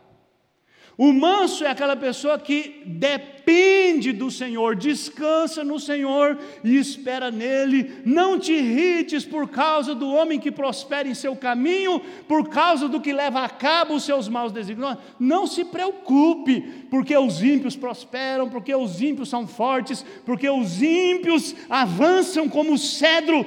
[1.01, 8.03] O manso é aquela pessoa que depende do Senhor, descansa no Senhor e espera nele.
[8.05, 13.01] Não te irrites por causa do homem que prospera em seu caminho, por causa do
[13.01, 14.97] que leva a cabo os seus maus desígnios.
[15.21, 21.55] Não se preocupe, porque os ímpios prosperam, porque os ímpios são fortes, porque os ímpios
[21.71, 23.47] avançam como cedro.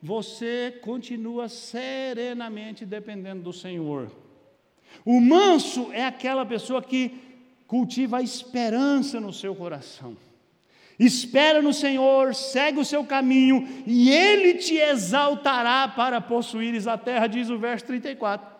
[0.00, 4.27] Você continua serenamente dependendo do Senhor.
[5.04, 7.12] O manso é aquela pessoa que
[7.66, 10.16] cultiva a esperança no seu coração.
[10.98, 17.28] Espera no Senhor, segue o seu caminho, e Ele te exaltará para possuíres a terra,
[17.28, 18.58] diz o verso 34.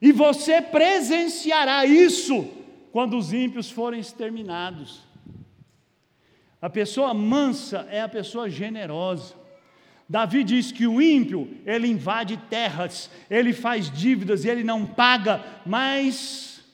[0.00, 2.48] E você presenciará isso
[2.92, 5.00] quando os ímpios forem exterminados.
[6.62, 9.39] A pessoa mansa é a pessoa generosa.
[10.10, 15.62] Davi diz que o ímpio, ele invade terras, ele faz dívidas e ele não paga,
[15.64, 16.64] mas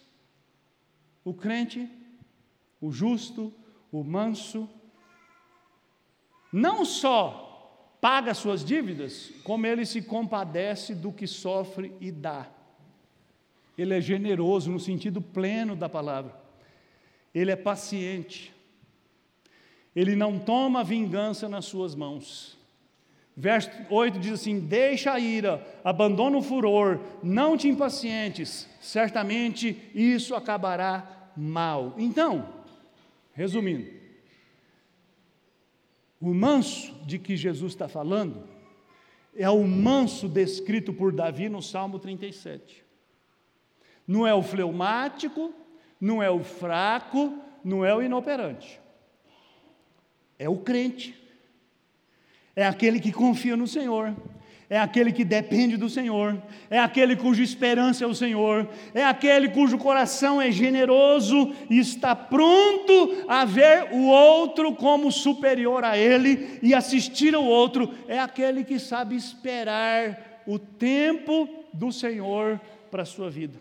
[1.23, 1.87] o crente,
[2.81, 3.53] o justo,
[3.93, 4.67] o manso,
[6.51, 12.49] não só paga suas dívidas, como ele se compadece do que sofre e dá.
[13.77, 16.35] Ele é generoso no sentido pleno da palavra.
[17.35, 18.55] Ele é paciente.
[19.95, 22.56] Ele não toma vingança nas suas mãos.
[23.37, 30.35] Verso 8 diz assim: Deixa a ira, abandona o furor, não te impacientes, certamente isso
[30.35, 31.95] acabará mal.
[31.99, 32.49] Então,
[33.35, 33.91] resumindo,
[36.19, 38.49] o manso de que Jesus está falando
[39.37, 42.83] é o manso descrito por Davi no Salmo 37.
[44.09, 45.53] Não é o fleumático,
[46.01, 48.81] não é o fraco, não é o inoperante.
[50.39, 51.26] É o crente
[52.57, 54.17] é aquele que confia no Senhor,
[54.69, 59.51] é aquele que depende do Senhor, é aquele cuja esperança é o Senhor, é aquele
[59.51, 66.59] cujo coração é generoso e está pronto a ver o outro como superior a ele
[66.63, 72.59] e assistir ao outro, é aquele que sabe esperar o tempo do Senhor
[72.91, 73.61] para a sua vida.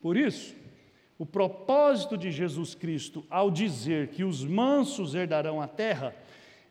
[0.00, 0.54] Por isso,
[1.18, 6.14] o propósito de Jesus Cristo ao dizer que os mansos herdarão a terra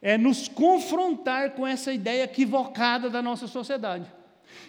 [0.02, 4.06] é nos confrontar com essa ideia equivocada da nossa sociedade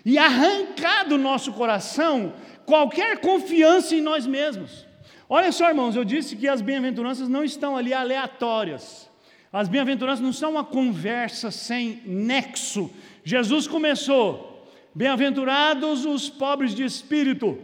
[0.05, 2.35] e arrancar do nosso coração
[2.67, 4.87] qualquer confiança em nós mesmos.
[5.29, 9.11] Olha só, irmãos, eu disse que as bem-aventuranças não estão ali aleatórias.
[9.53, 12.91] As bem-aventuranças não são uma conversa sem nexo.
[13.25, 17.59] Jesus começou: Bem-aventurados os pobres de espírito,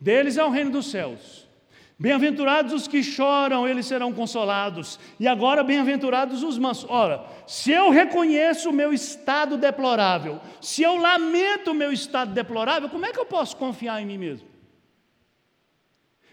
[0.00, 1.45] deles é o reino dos céus.
[1.98, 4.98] Bem-aventurados os que choram, eles serão consolados.
[5.18, 6.84] E agora, bem-aventurados os mansos.
[6.90, 12.90] Ora, se eu reconheço o meu estado deplorável, se eu lamento o meu estado deplorável,
[12.90, 14.46] como é que eu posso confiar em mim mesmo?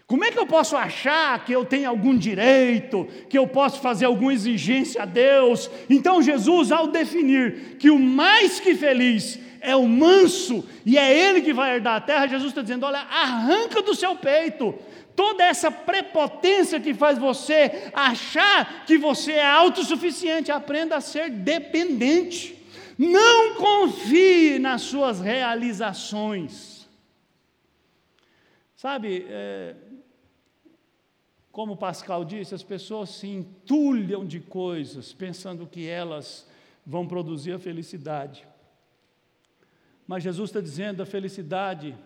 [0.06, 4.04] Como é que eu posso achar que eu tenho algum direito, que eu posso fazer
[4.04, 5.70] alguma exigência a Deus?
[5.88, 11.40] Então, Jesus, ao definir que o mais que feliz é o manso e é ele
[11.40, 14.74] que vai herdar a terra, Jesus está dizendo: olha, arranca do seu peito
[15.16, 22.58] toda essa prepotência que faz você achar que você é autossuficiente, aprenda a ser dependente.
[22.98, 26.88] Não confie nas suas realizações.
[28.76, 29.74] Sabe, é,
[31.50, 36.46] como Pascal disse, as pessoas se entulham de coisas pensando que elas
[36.84, 38.46] vão produzir a felicidade.
[40.06, 41.96] Mas Jesus está dizendo: a felicidade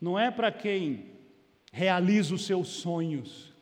[0.00, 1.13] não é para quem
[1.74, 3.52] realiza os seus sonhos,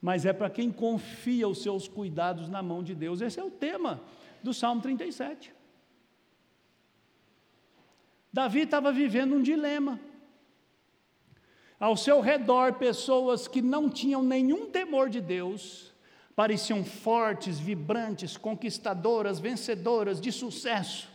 [0.00, 3.20] mas é para quem confia os seus cuidados na mão de Deus.
[3.20, 4.02] Esse é o tema
[4.42, 5.52] do Salmo 37.
[8.32, 10.00] Davi estava vivendo um dilema.
[11.78, 15.92] Ao seu redor, pessoas que não tinham nenhum temor de Deus,
[16.34, 21.10] pareciam fortes, vibrantes, conquistadoras, vencedoras, de sucesso.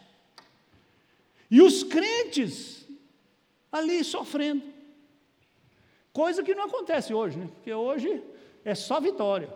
[1.50, 2.88] E os crentes
[3.72, 4.75] ali sofrendo.
[6.16, 7.50] Coisa que não acontece hoje, né?
[7.54, 8.24] porque hoje
[8.64, 9.50] é só vitória.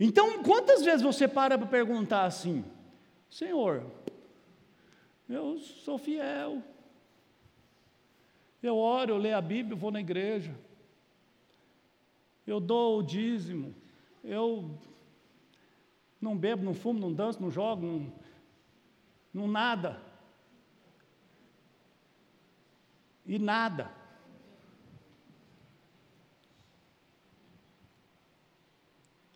[0.00, 2.64] Então, quantas vezes você para para perguntar assim,
[3.28, 3.84] Senhor,
[5.28, 6.62] eu sou fiel,
[8.62, 10.54] eu oro, eu leio a Bíblia, eu vou na igreja,
[12.46, 13.74] eu dou o dízimo,
[14.24, 14.70] eu
[16.18, 18.12] não bebo, não fumo, não danço, não jogo, não,
[19.34, 20.13] não nada.
[23.26, 23.90] e nada.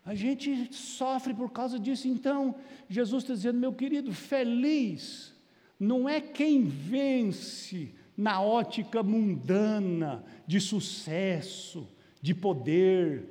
[0.05, 2.07] A gente sofre por causa disso.
[2.07, 2.55] Então,
[2.89, 5.35] Jesus está dizendo, meu querido, feliz
[5.79, 11.87] não é quem vence na ótica mundana de sucesso,
[12.21, 13.23] de poder.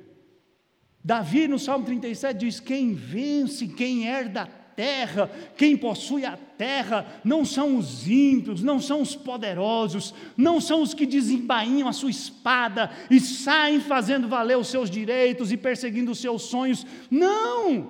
[1.03, 4.47] Davi, no Salmo 37, diz: Quem vence, quem herda a
[4.79, 10.81] terra, quem possui a terra, não são os ímpios, não são os poderosos, não são
[10.81, 16.11] os que desembainham a sua espada e saem fazendo valer os seus direitos e perseguindo
[16.11, 16.85] os seus sonhos.
[17.11, 17.89] Não!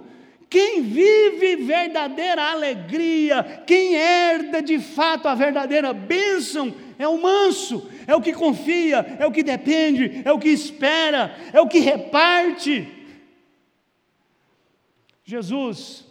[0.50, 8.16] Quem vive verdadeira alegria, quem herda de fato a verdadeira bênção, é o manso, é
[8.16, 12.88] o que confia, é o que depende, é o que espera, é o que reparte.
[15.24, 16.09] Jesus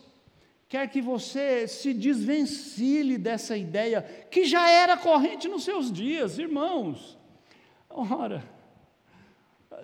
[0.69, 7.19] quer que você se desvencilhe dessa ideia que já era corrente nos seus dias, irmãos.
[7.89, 8.45] Ora,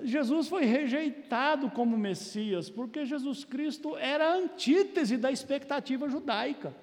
[0.03, 6.75] Jesus foi rejeitado como Messias, porque Jesus Cristo era a antítese da expectativa judaica.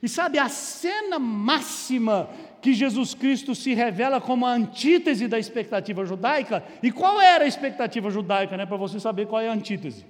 [0.00, 2.28] E sabe, a cena máxima
[2.60, 7.48] que Jesus Cristo se revela como a antítese da expectativa judaica, e qual era a
[7.48, 10.04] expectativa judaica, né, para você saber qual é a antítese?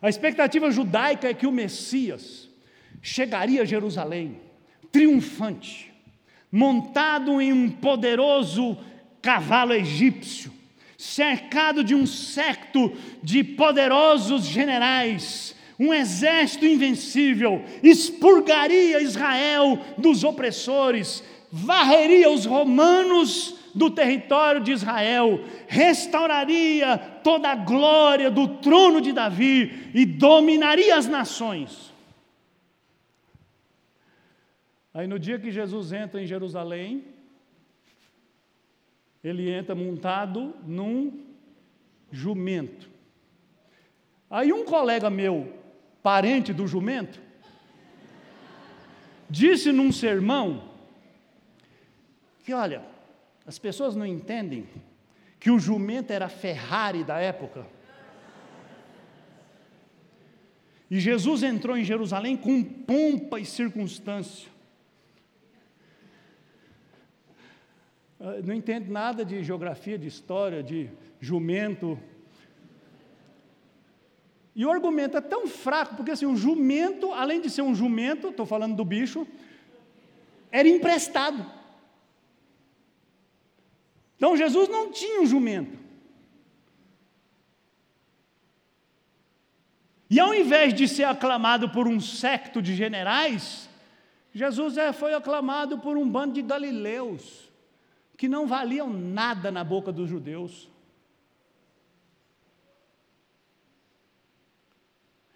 [0.00, 2.51] A expectativa judaica é que o Messias
[3.02, 4.40] chegaria a Jerusalém,
[4.92, 5.92] triunfante,
[6.50, 8.78] montado em um poderoso
[9.20, 10.52] cavalo egípcio,
[10.96, 12.92] cercado de um secto
[13.22, 24.60] de poderosos generais, um exército invencível, expurgaria Israel dos opressores, varreria os romanos do território
[24.60, 31.91] de Israel, restauraria toda a glória do trono de Davi e dominaria as nações.
[34.94, 37.04] Aí no dia que Jesus entra em Jerusalém,
[39.24, 41.24] ele entra montado num
[42.10, 42.90] jumento.
[44.28, 45.52] Aí um colega meu,
[46.02, 47.20] parente do jumento,
[49.30, 50.70] disse num sermão
[52.44, 52.82] que, olha,
[53.46, 54.68] as pessoas não entendem
[55.40, 57.66] que o jumento era a Ferrari da época.
[60.90, 64.51] E Jesus entrou em Jerusalém com pompa e circunstância.
[68.44, 70.88] Não entende nada de geografia, de história, de
[71.20, 71.98] jumento.
[74.54, 78.28] E o argumento é tão fraco, porque assim, o jumento, além de ser um jumento,
[78.28, 79.26] estou falando do bicho,
[80.52, 81.44] era emprestado.
[84.16, 85.76] Então Jesus não tinha um jumento.
[90.08, 93.68] E ao invés de ser aclamado por um secto de generais,
[94.32, 97.51] Jesus é, foi aclamado por um bando de galileus
[98.22, 100.70] que não valiam nada na boca dos judeus.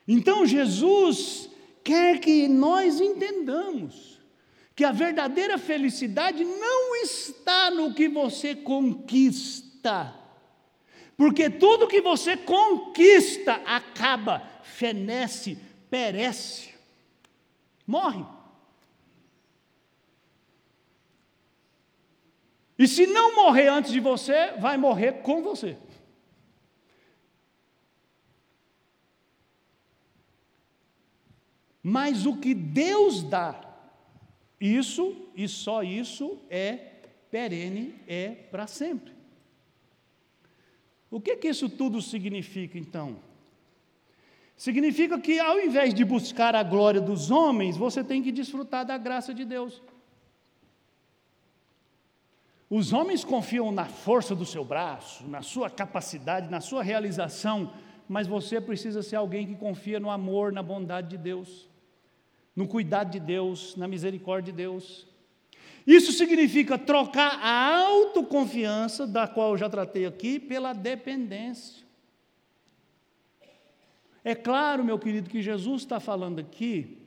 [0.07, 1.51] Então Jesus
[1.83, 4.21] quer que nós entendamos
[4.73, 10.15] que a verdadeira felicidade não está no que você conquista,
[11.17, 15.59] porque tudo que você conquista acaba, fenece,
[15.91, 16.73] perece,
[17.85, 18.36] morre.
[22.79, 25.77] E se não morrer antes de você, vai morrer com você.
[31.83, 33.61] Mas o que Deus dá,
[34.61, 36.75] isso e só isso é
[37.31, 39.13] perene, é para sempre.
[41.11, 43.17] O que, que isso tudo significa então?
[44.57, 48.99] Significa que ao invés de buscar a glória dos homens, você tem que desfrutar da
[48.99, 49.83] graça de Deus.
[52.69, 57.73] Os homens confiam na força do seu braço, na sua capacidade, na sua realização,
[58.09, 61.69] mas você precisa ser alguém que confia no amor, na bondade de Deus,
[62.55, 65.07] no cuidado de Deus, na misericórdia de Deus.
[65.87, 71.87] Isso significa trocar a autoconfiança, da qual eu já tratei aqui, pela dependência.
[74.25, 77.06] É claro, meu querido, que Jesus está falando aqui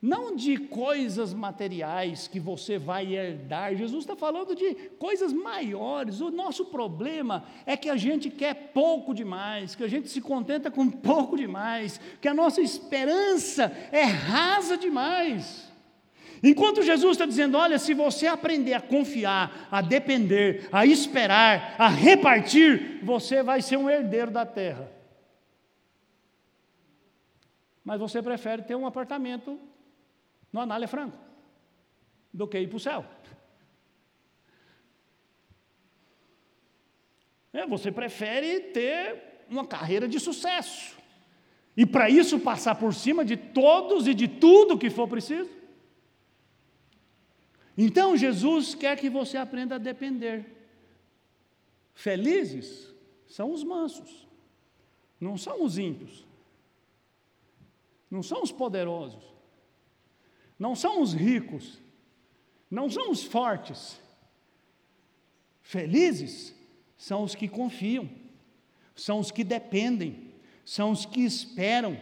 [0.00, 3.74] não de coisas materiais que você vai herdar.
[3.74, 6.20] Jesus está falando de coisas maiores.
[6.20, 10.70] O nosso problema é que a gente quer pouco demais, que a gente se contenta
[10.70, 15.68] com pouco demais, que a nossa esperança é rasa demais.
[16.44, 21.88] Enquanto Jesus está dizendo: olha, se você aprender a confiar, a depender, a esperar, a
[21.88, 24.88] repartir, você vai ser um herdeiro da terra.
[27.84, 29.58] Mas você prefere ter um apartamento
[30.58, 31.16] no Anália Franco
[32.32, 33.04] do que ir para o céu.
[37.52, 40.98] É, você prefere ter uma carreira de sucesso.
[41.76, 45.50] E para isso passar por cima de todos e de tudo que for preciso?
[47.76, 50.44] Então Jesus quer que você aprenda a depender.
[51.94, 52.92] Felizes
[53.28, 54.26] são os mansos,
[55.20, 56.26] não são os ímpios,
[58.10, 59.37] não são os poderosos,
[60.58, 61.78] não são os ricos,
[62.70, 64.00] não são os fortes.
[65.62, 66.54] Felizes
[66.96, 68.08] são os que confiam,
[68.96, 70.32] são os que dependem,
[70.64, 71.98] são os que esperam.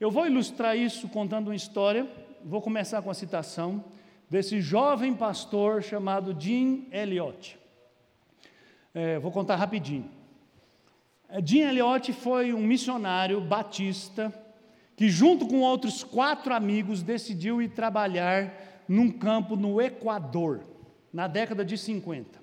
[0.00, 2.10] Eu vou ilustrar isso contando uma história,
[2.44, 3.84] vou começar com a citação
[4.28, 7.58] desse jovem pastor chamado Jim Elliot.
[8.94, 10.10] É, vou contar rapidinho.
[11.34, 14.32] É, Jim Elliot foi um missionário batista
[14.94, 20.64] que, junto com outros quatro amigos, decidiu ir trabalhar num campo no Equador,
[21.12, 22.40] na década de 50.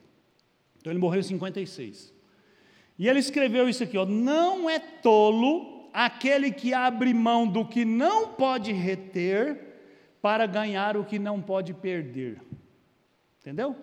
[0.78, 2.14] Então ele morreu em 56.
[3.00, 7.86] E ele escreveu isso aqui: ó, não é tolo aquele que abre mão do que
[7.86, 9.70] não pode reter
[10.22, 12.42] para ganhar o que não pode perder.
[13.40, 13.74] Entendeu?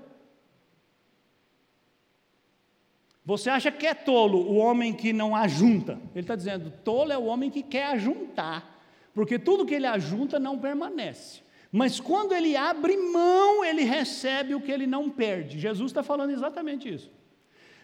[3.29, 6.01] Você acha que é tolo o homem que não ajunta?
[6.14, 8.81] Ele está dizendo: tolo é o homem que quer ajuntar,
[9.12, 11.43] porque tudo que ele ajunta não permanece.
[11.70, 15.59] Mas quando ele abre mão, ele recebe o que ele não perde.
[15.59, 17.11] Jesus está falando exatamente isso.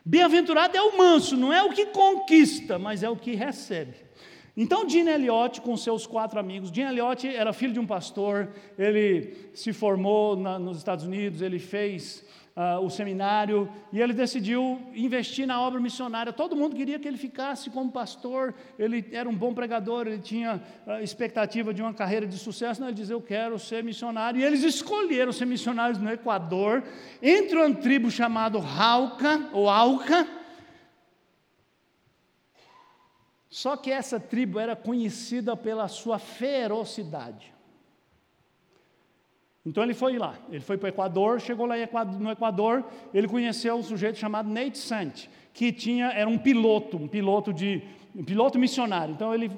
[0.03, 3.97] Bem-aventurado é o manso, não é o que conquista, mas é o que recebe.
[4.57, 9.37] Então, Dean Elliott, com seus quatro amigos, Dean Elliott era filho de um pastor, ele
[9.53, 12.25] se formou na, nos Estados Unidos, ele fez
[12.57, 16.33] uh, o seminário e ele decidiu investir na obra missionária.
[16.33, 20.63] Todo mundo queria que ele ficasse como pastor, ele era um bom pregador, ele tinha
[20.87, 22.81] uh, expectativa de uma carreira de sucesso.
[22.81, 24.41] Não, ele dizia: Eu quero ser missionário.
[24.41, 26.83] E eles escolheram ser missionários no Equador,
[27.23, 30.27] entre uma tribo chamada Rauca, ou Alca
[33.55, 37.54] Só que essa tribo era conhecida pela sua ferocidade.
[39.67, 41.77] Então ele foi lá, ele foi para o Equador, chegou lá
[42.19, 42.85] no Equador,
[43.15, 47.83] ele conheceu um sujeito chamado Nate Sant, que tinha, era um piloto, um piloto de
[48.15, 49.15] um piloto missionário.
[49.15, 49.51] Então ele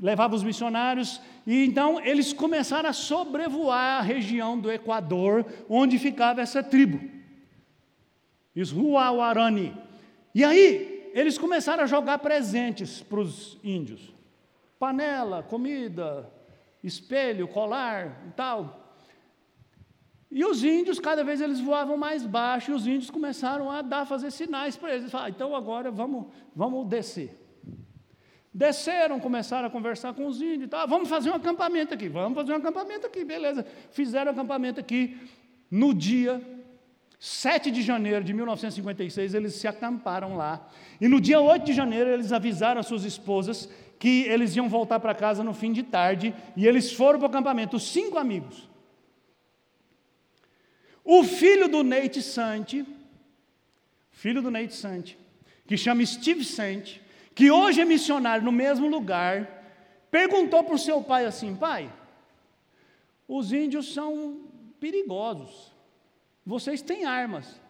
[0.00, 6.42] levava os missionários e então eles começaram a sobrevoar a região do Equador onde ficava
[6.42, 7.00] essa tribo.
[8.54, 9.74] Os Huauarani.
[10.34, 14.12] E aí eles começaram a jogar presentes para os índios:
[14.78, 16.30] panela, comida,
[16.84, 18.81] espelho, colar e tal.
[20.34, 24.06] E os índios, cada vez eles voavam mais baixo, e os índios começaram a dar,
[24.06, 25.14] fazer sinais para eles.
[25.14, 27.38] Ah, então agora vamos, vamos descer.
[28.52, 32.52] Desceram, começaram a conversar com os índios, tá, vamos fazer um acampamento aqui, vamos fazer
[32.52, 33.66] um acampamento aqui, beleza.
[33.90, 35.18] Fizeram acampamento aqui.
[35.70, 36.40] No dia
[37.18, 40.66] 7 de janeiro de 1956, eles se acamparam lá.
[40.98, 43.68] E no dia 8 de janeiro, eles avisaram as suas esposas
[43.98, 46.34] que eles iam voltar para casa no fim de tarde.
[46.56, 48.71] E eles foram para o acampamento, os cinco amigos.
[51.04, 52.86] O filho do Nate Sante,
[54.10, 55.18] filho do Nate Sante,
[55.66, 57.02] que chama Steve Sante,
[57.34, 59.48] que hoje é missionário no mesmo lugar,
[60.10, 61.92] perguntou para o seu pai assim: pai,
[63.26, 64.40] os índios são
[64.78, 65.72] perigosos.
[66.44, 67.60] Vocês têm armas.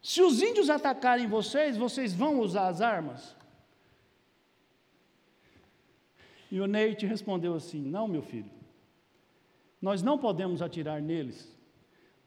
[0.00, 3.36] Se os índios atacarem vocês, vocês vão usar as armas?
[6.50, 8.50] E o Neite respondeu assim: Não, meu filho,
[9.82, 11.57] nós não podemos atirar neles,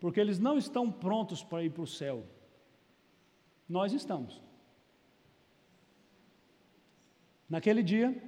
[0.01, 2.25] porque eles não estão prontos para ir para o céu.
[3.69, 4.41] Nós estamos.
[7.47, 8.19] Naquele dia,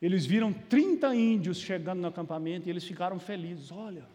[0.00, 3.72] eles viram 30 índios chegando no acampamento e eles ficaram felizes.
[3.72, 4.06] Olha,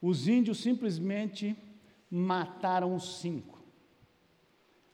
[0.00, 1.54] os índios simplesmente
[2.10, 3.62] mataram os cinco,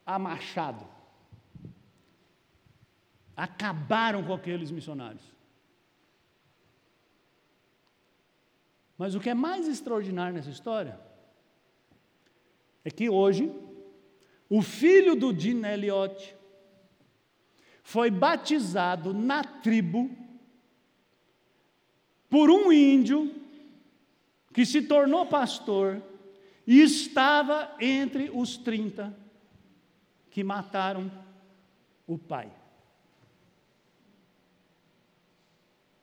[0.04, 0.84] a machado.
[3.36, 5.33] Acabaram com aqueles missionários.
[8.96, 10.98] Mas o que é mais extraordinário nessa história
[12.84, 13.52] é que hoje
[14.48, 16.36] o filho do Dean Elliott
[17.82, 20.10] foi batizado na tribo
[22.28, 23.34] por um índio
[24.52, 26.02] que se tornou pastor
[26.66, 29.14] e estava entre os 30
[30.30, 31.10] que mataram
[32.06, 32.50] o pai.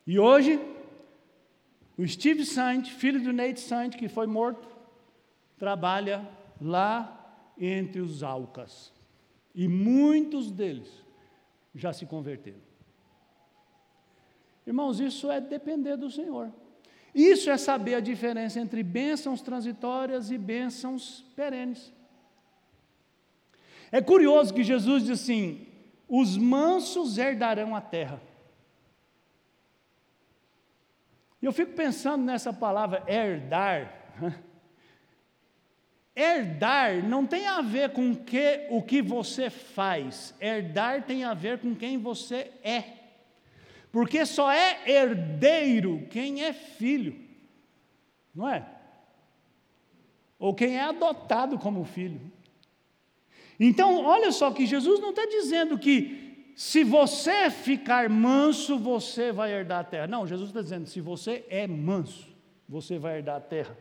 [0.06, 0.60] E hoje,
[2.02, 4.68] o Steve Sant, filho do Nate Sant, que foi morto,
[5.56, 6.28] trabalha
[6.60, 8.92] lá entre os Alcas.
[9.54, 10.90] E muitos deles
[11.76, 12.58] já se converteram.
[14.66, 16.52] Irmãos, isso é depender do Senhor.
[17.14, 21.94] Isso é saber a diferença entre bênçãos transitórias e bênçãos perenes.
[23.92, 25.68] É curioso que Jesus diz assim:
[26.10, 28.20] os mansos herdarão a terra.
[31.42, 33.92] E eu fico pensando nessa palavra herdar.
[36.16, 41.60] Herdar não tem a ver com que, o que você faz, herdar tem a ver
[41.60, 42.84] com quem você é.
[43.92, 47.20] Porque só é herdeiro quem é filho,
[48.36, 48.66] não é?
[50.38, 52.22] Ou quem é adotado como filho.
[53.60, 59.52] Então, olha só que Jesus não está dizendo que se você ficar manso, você vai
[59.52, 60.08] herdar a terra.
[60.08, 62.28] Não, Jesus está dizendo: se você é manso,
[62.68, 63.78] você vai herdar a terra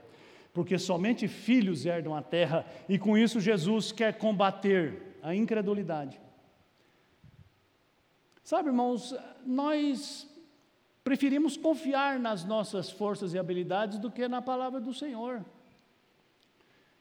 [0.52, 6.20] porque somente filhos herdam a terra, e com isso Jesus quer combater a incredulidade.
[8.42, 9.14] Sabe, irmãos,
[9.46, 10.28] nós
[11.04, 15.44] preferimos confiar nas nossas forças e habilidades do que na palavra do Senhor.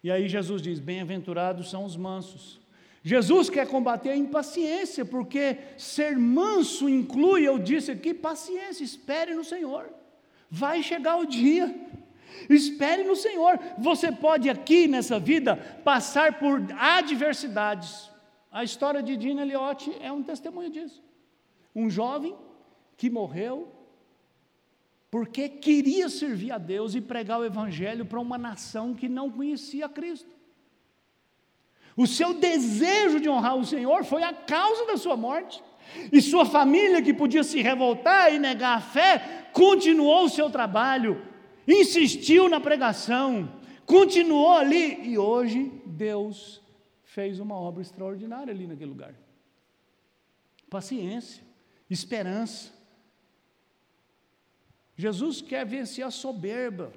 [0.04, 2.60] E aí Jesus diz: Bem-aventurados são os mansos.
[3.02, 9.44] Jesus quer combater a impaciência, porque ser manso inclui, eu disse aqui, paciência, espere no
[9.44, 9.90] Senhor.
[10.50, 11.74] Vai chegar o dia,
[12.50, 13.60] Espere no Senhor.
[13.78, 18.10] Você pode aqui nessa vida passar por adversidades.
[18.52, 21.04] A história de Dina Elliott é um testemunho disso.
[21.76, 22.36] Um jovem
[22.96, 23.76] que morreu
[25.12, 29.90] porque queria servir a Deus e pregar o Evangelho para uma nação que não conhecia
[29.90, 30.30] Cristo.
[32.00, 35.62] O seu desejo de honrar o Senhor foi a causa da sua morte.
[36.14, 41.22] E sua família, que podia se revoltar e negar a fé, continuou o seu trabalho,
[41.68, 43.52] insistiu na pregação,
[43.86, 46.62] continuou ali e hoje Deus
[47.04, 49.14] fez uma obra extraordinária ali naquele lugar.
[50.70, 51.44] Paciência,
[51.90, 52.72] esperança.
[54.96, 56.94] Jesus quer vencer a soberba.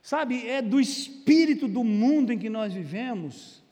[0.00, 3.65] Sabe, é do espírito do mundo em que nós vivemos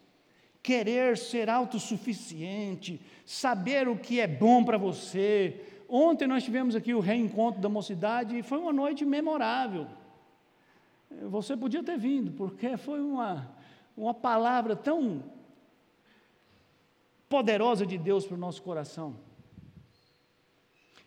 [0.65, 7.01] querer ser autossuficiente, saber o que é bom para você, Ontem nós tivemos aqui o
[7.01, 9.87] reencontro da mocidade e foi uma noite memorável.
[11.31, 13.49] Você podia ter vindo, porque foi uma,
[13.97, 15.23] uma palavra tão
[17.29, 19.15] poderosa de Deus para o nosso coração.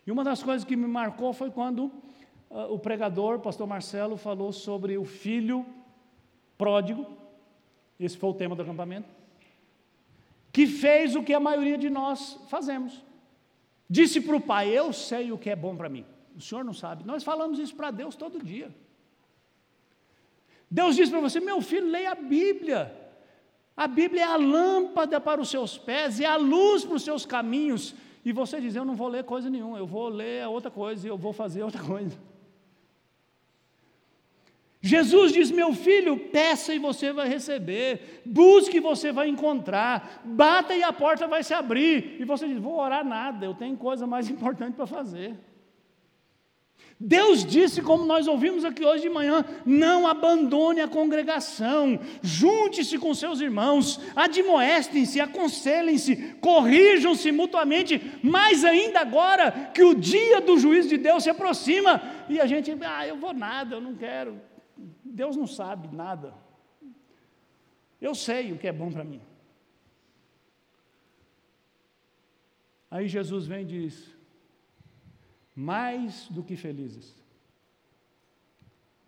[0.06, 1.92] E uma das coisas que me marcou foi quando
[2.48, 5.66] uh, o pregador, pastor Marcelo, falou sobre o filho
[6.56, 7.06] pródigo,
[8.00, 9.08] esse foi o tema do acampamento,
[10.52, 13.04] que fez o que a maioria de nós fazemos.
[13.88, 16.04] Disse para o pai: Eu sei o que é bom para mim.
[16.36, 17.04] O senhor não sabe.
[17.04, 18.74] Nós falamos isso para Deus todo dia.
[20.70, 22.94] Deus diz para você: Meu filho, leia a Bíblia.
[23.76, 27.24] A Bíblia é a lâmpada para os seus pés, é a luz para os seus
[27.24, 27.94] caminhos.
[28.24, 31.16] E você diz: Eu não vou ler coisa nenhuma, eu vou ler outra coisa, eu
[31.16, 32.16] vou fazer outra coisa.
[34.80, 40.74] Jesus diz: Meu filho, peça e você vai receber, busque e você vai encontrar, bata
[40.74, 42.16] e a porta vai se abrir.
[42.20, 45.36] E você diz: Vou orar nada, eu tenho coisa mais importante para fazer.
[47.00, 53.14] Deus disse, como nós ouvimos aqui hoje de manhã: não abandone a congregação, junte-se com
[53.14, 60.98] seus irmãos, admoestem-se, aconselhem-se, corrijam-se mutuamente, mais ainda agora que o dia do juízo de
[60.98, 64.47] Deus se aproxima, e a gente, ah, eu vou nada, eu não quero.
[65.04, 66.34] Deus não sabe nada.
[68.00, 69.20] Eu sei o que é bom para mim.
[72.90, 74.16] Aí Jesus vem e diz:
[75.54, 77.14] mais do que felizes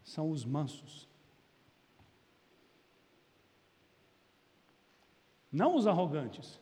[0.03, 1.09] são os mansos.
[5.53, 6.61] Não os arrogantes.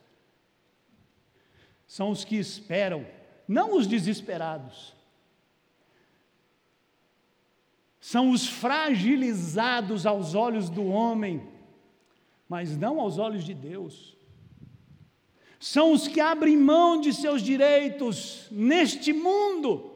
[1.86, 3.06] São os que esperam,
[3.46, 4.94] não os desesperados.
[8.09, 11.42] São os fragilizados aos olhos do homem,
[12.48, 14.16] mas não aos olhos de Deus.
[15.61, 19.92] São os que abrem mão de seus direitos neste mundo,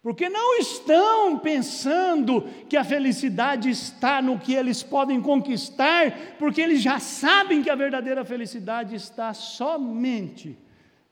[0.00, 6.80] porque não estão pensando que a felicidade está no que eles podem conquistar, porque eles
[6.80, 10.56] já sabem que a verdadeira felicidade está somente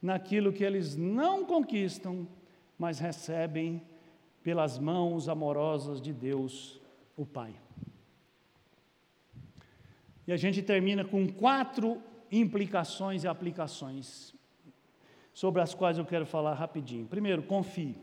[0.00, 2.28] naquilo que eles não conquistam,
[2.78, 3.82] mas recebem
[4.48, 6.80] pelas mãos amorosas de Deus,
[7.14, 7.54] o Pai.
[10.26, 12.00] E a gente termina com quatro
[12.32, 14.34] implicações e aplicações,
[15.34, 17.06] sobre as quais eu quero falar rapidinho.
[17.06, 17.94] Primeiro, confie.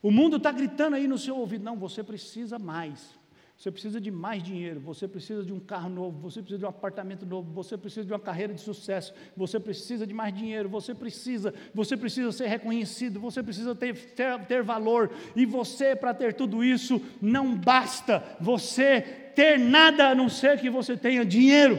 [0.00, 3.18] O mundo está gritando aí no seu ouvido: não, você precisa mais.
[3.56, 6.68] Você precisa de mais dinheiro, você precisa de um carro novo, você precisa de um
[6.68, 10.92] apartamento novo, você precisa de uma carreira de sucesso, você precisa de mais dinheiro, você
[10.92, 16.34] precisa, você precisa ser reconhecido, você precisa ter, ter, ter valor, e você, para ter
[16.34, 19.00] tudo isso, não basta você
[19.36, 21.78] ter nada a não ser que você tenha dinheiro.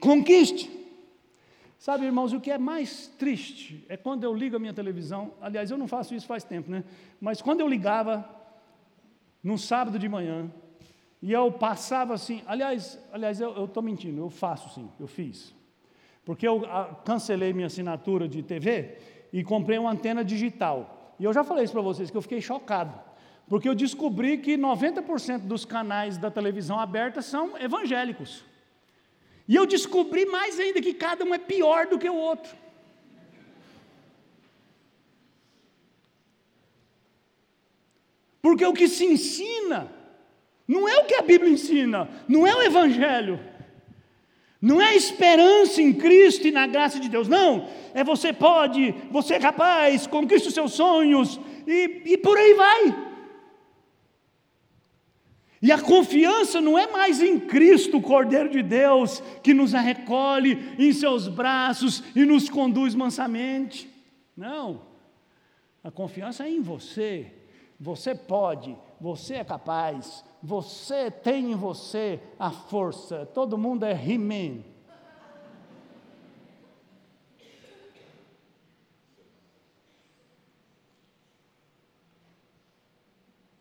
[0.00, 0.70] Conquiste.
[1.78, 5.34] Sabe, irmãos, o que é mais triste é quando eu ligo a minha televisão.
[5.40, 6.82] Aliás, eu não faço isso faz tempo, né?
[7.20, 8.43] Mas quando eu ligava,
[9.44, 10.50] num sábado de manhã,
[11.20, 15.54] e eu passava assim, aliás, aliás eu estou mentindo, eu faço sim, eu fiz.
[16.24, 18.98] Porque eu a, ah, cancelei minha assinatura de TV
[19.32, 21.14] e comprei uma antena digital.
[21.20, 22.98] E eu já falei isso para vocês, que eu fiquei chocado.
[23.48, 28.42] Porque eu descobri que 90% dos canais da televisão aberta são evangélicos.
[29.46, 32.56] E eu descobri mais ainda que cada um é pior do que o outro.
[38.44, 39.90] Porque o que se ensina
[40.68, 43.40] não é o que a Bíblia ensina, não é o Evangelho,
[44.60, 47.66] não é a esperança em Cristo e na graça de Deus, não.
[47.94, 53.14] É você pode, você é capaz, conquista os seus sonhos e, e por aí vai.
[55.62, 60.74] E a confiança não é mais em Cristo, o Cordeiro de Deus, que nos recolhe
[60.78, 63.88] em seus braços e nos conduz mansamente.
[64.36, 64.82] Não.
[65.82, 67.32] A confiança é em você,
[67.78, 73.26] você pode, você é capaz, você tem em você a força.
[73.26, 74.62] Todo mundo é He-Man.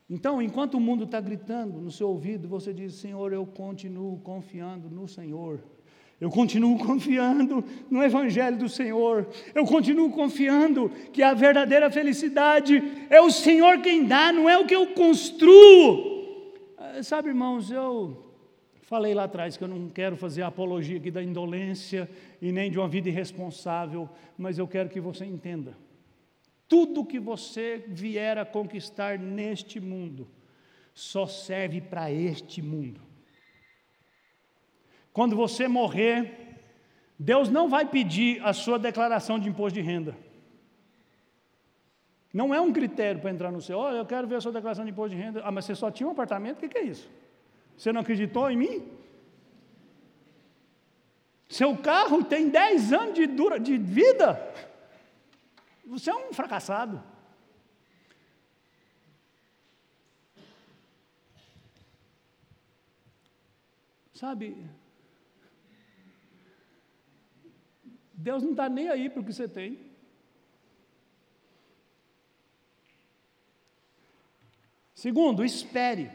[0.10, 4.88] Então, enquanto o mundo está gritando no seu ouvido, você diz: Senhor, eu continuo confiando
[4.88, 5.64] no Senhor.
[6.24, 7.62] Eu continuo confiando
[7.92, 9.28] no Evangelho do Senhor.
[9.54, 14.66] Eu continuo confiando que a verdadeira felicidade é o Senhor quem dá, não é o
[14.66, 16.54] que eu construo.
[16.78, 18.26] Ah, sabe, irmãos, eu
[18.84, 22.10] falei lá atrás que eu não quero fazer apologia aqui da indolência
[22.42, 25.78] e nem de uma vida irresponsável, mas eu quero que você entenda.
[26.70, 30.30] Tudo que você vier a conquistar neste mundo
[30.94, 33.12] só serve para este mundo.
[35.14, 36.58] Quando você morrer,
[37.18, 40.18] Deus não vai pedir a sua declaração de imposto de renda.
[42.34, 43.78] Não é um critério para entrar no céu.
[43.78, 45.42] Olha, eu quero ver a sua declaração de imposto de renda.
[45.46, 46.66] Ah, mas você só tinha um apartamento?
[46.66, 47.08] O que, é isso?
[47.78, 48.92] Você não acreditou em mim?
[51.48, 54.42] Seu carro tem 10 anos de, dura, de vida.
[55.86, 57.04] Você é um fracassado.
[64.12, 64.58] Sabe,
[68.24, 69.78] Deus não está nem aí para o que você tem.
[74.96, 76.10] Segundo, espere.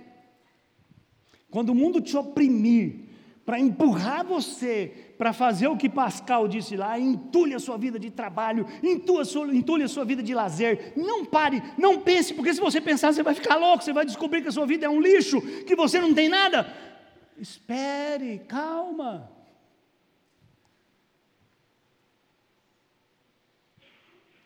[1.51, 3.09] Quando o mundo te oprimir,
[3.45, 8.11] para empurrar você para fazer o que Pascal disse lá, entule a sua vida de
[8.11, 9.23] trabalho, entule
[9.85, 10.95] a, sua, vida de lazer.
[10.97, 14.41] Não pare, não pense, porque se você pensar, você vai ficar louco, você vai descobrir
[14.41, 16.73] que a sua vida é um lixo, que você não tem nada.
[17.39, 19.38] Espere, calma.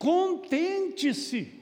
[0.02, 1.60] Contente-se.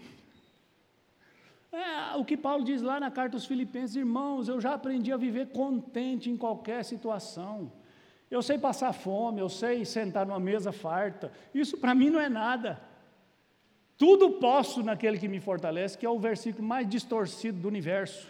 [1.70, 5.18] É, o que Paulo diz lá na carta aos Filipenses, irmãos, eu já aprendi a
[5.18, 7.70] viver contente em qualquer situação.
[8.30, 11.30] Eu sei passar fome, eu sei sentar numa mesa farta.
[11.54, 12.80] Isso para mim não é nada.
[13.98, 18.26] Tudo posso naquele que me fortalece, que é o versículo mais distorcido do universo.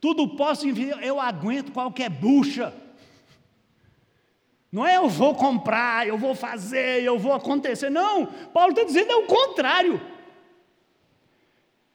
[0.00, 2.72] Tudo posso, eu aguento qualquer bucha.
[4.70, 7.90] Não é eu vou comprar, eu vou fazer, eu vou acontecer.
[7.90, 10.00] Não, Paulo está dizendo é o contrário.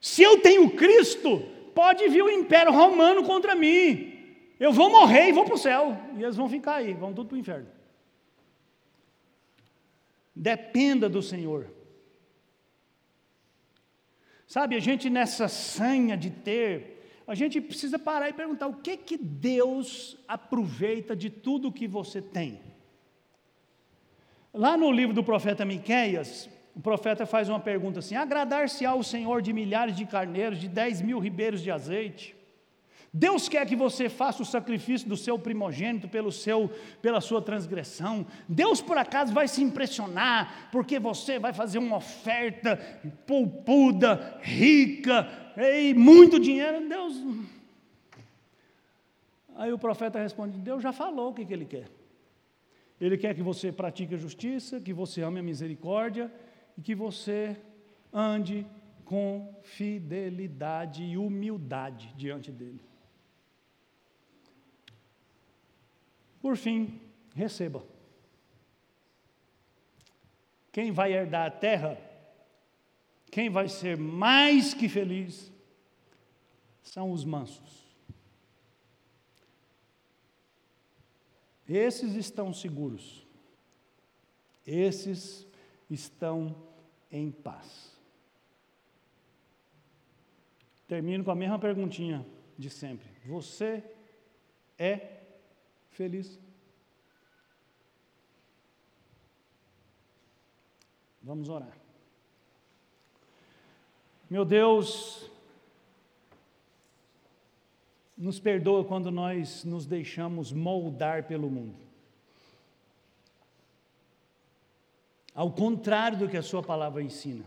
[0.00, 1.42] Se eu tenho Cristo,
[1.74, 4.12] pode vir o império romano contra mim.
[4.60, 5.96] Eu vou morrer e vou para o céu.
[6.16, 7.68] E eles vão ficar aí, vão tudo para o inferno.
[10.34, 11.70] Dependa do Senhor.
[14.46, 16.95] Sabe, a gente nessa sanha de ter
[17.26, 22.22] a gente precisa parar e perguntar: o que que Deus aproveita de tudo que você
[22.22, 22.60] tem?
[24.54, 29.42] Lá no livro do profeta Miqueias, o profeta faz uma pergunta assim: agradar-se ao Senhor
[29.42, 32.36] de milhares de carneiros, de dez mil ribeiros de azeite?
[33.12, 36.70] Deus quer que você faça o sacrifício do seu primogênito pelo seu,
[37.00, 38.26] pela sua transgressão.
[38.46, 42.76] Deus por acaso vai se impressionar porque você vai fazer uma oferta
[43.26, 46.86] poupuda, rica, e muito dinheiro.
[46.88, 47.14] Deus.
[49.54, 51.88] Aí o profeta responde: Deus já falou o que, que ele quer.
[53.00, 56.32] Ele quer que você pratique a justiça, que você ame a misericórdia
[56.76, 57.56] e que você
[58.12, 58.66] ande
[59.04, 62.80] com fidelidade e humildade diante dele.
[66.40, 67.00] Por fim,
[67.34, 67.82] receba.
[70.72, 71.98] Quem vai herdar a terra,
[73.30, 75.52] quem vai ser mais que feliz,
[76.82, 77.84] são os mansos.
[81.68, 83.26] Esses estão seguros.
[84.64, 85.46] Esses
[85.90, 86.54] estão
[87.10, 87.92] em paz.
[90.86, 92.24] Termino com a mesma perguntinha
[92.56, 93.08] de sempre.
[93.24, 93.82] Você
[94.78, 95.22] é
[95.90, 96.38] feliz?
[101.20, 101.85] Vamos orar.
[104.28, 105.30] Meu Deus,
[108.16, 111.86] nos perdoa quando nós nos deixamos moldar pelo mundo.
[115.32, 117.44] Ao contrário do que a Sua palavra ensina.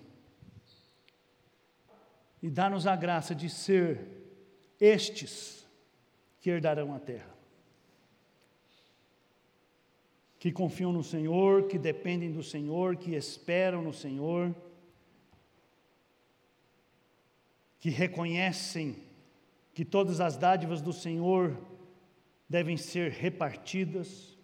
[2.41, 4.07] E dá-nos a graça de ser
[4.79, 5.67] estes
[6.39, 7.35] que herdarão a terra.
[10.37, 14.55] Que confiam no Senhor, que dependem do Senhor, que esperam no Senhor,
[17.79, 18.97] que reconhecem
[19.73, 21.57] que todas as dádivas do Senhor
[22.47, 24.37] devem ser repartidas.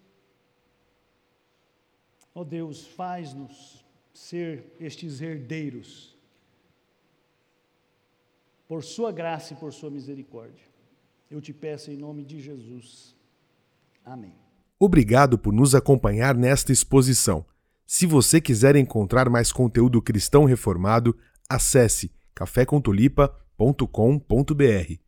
[2.34, 6.16] Ó oh Deus, faz-nos ser estes herdeiros,
[8.68, 10.64] por Sua graça e por Sua misericórdia.
[11.30, 13.16] Eu te peço em nome de Jesus.
[14.04, 14.34] Amém.
[14.80, 17.46] Obrigado por nos acompanhar nesta exposição.
[17.86, 21.18] Se você quiser encontrar mais conteúdo cristão reformado,
[21.50, 25.05] acesse cafécontolipa.com.br.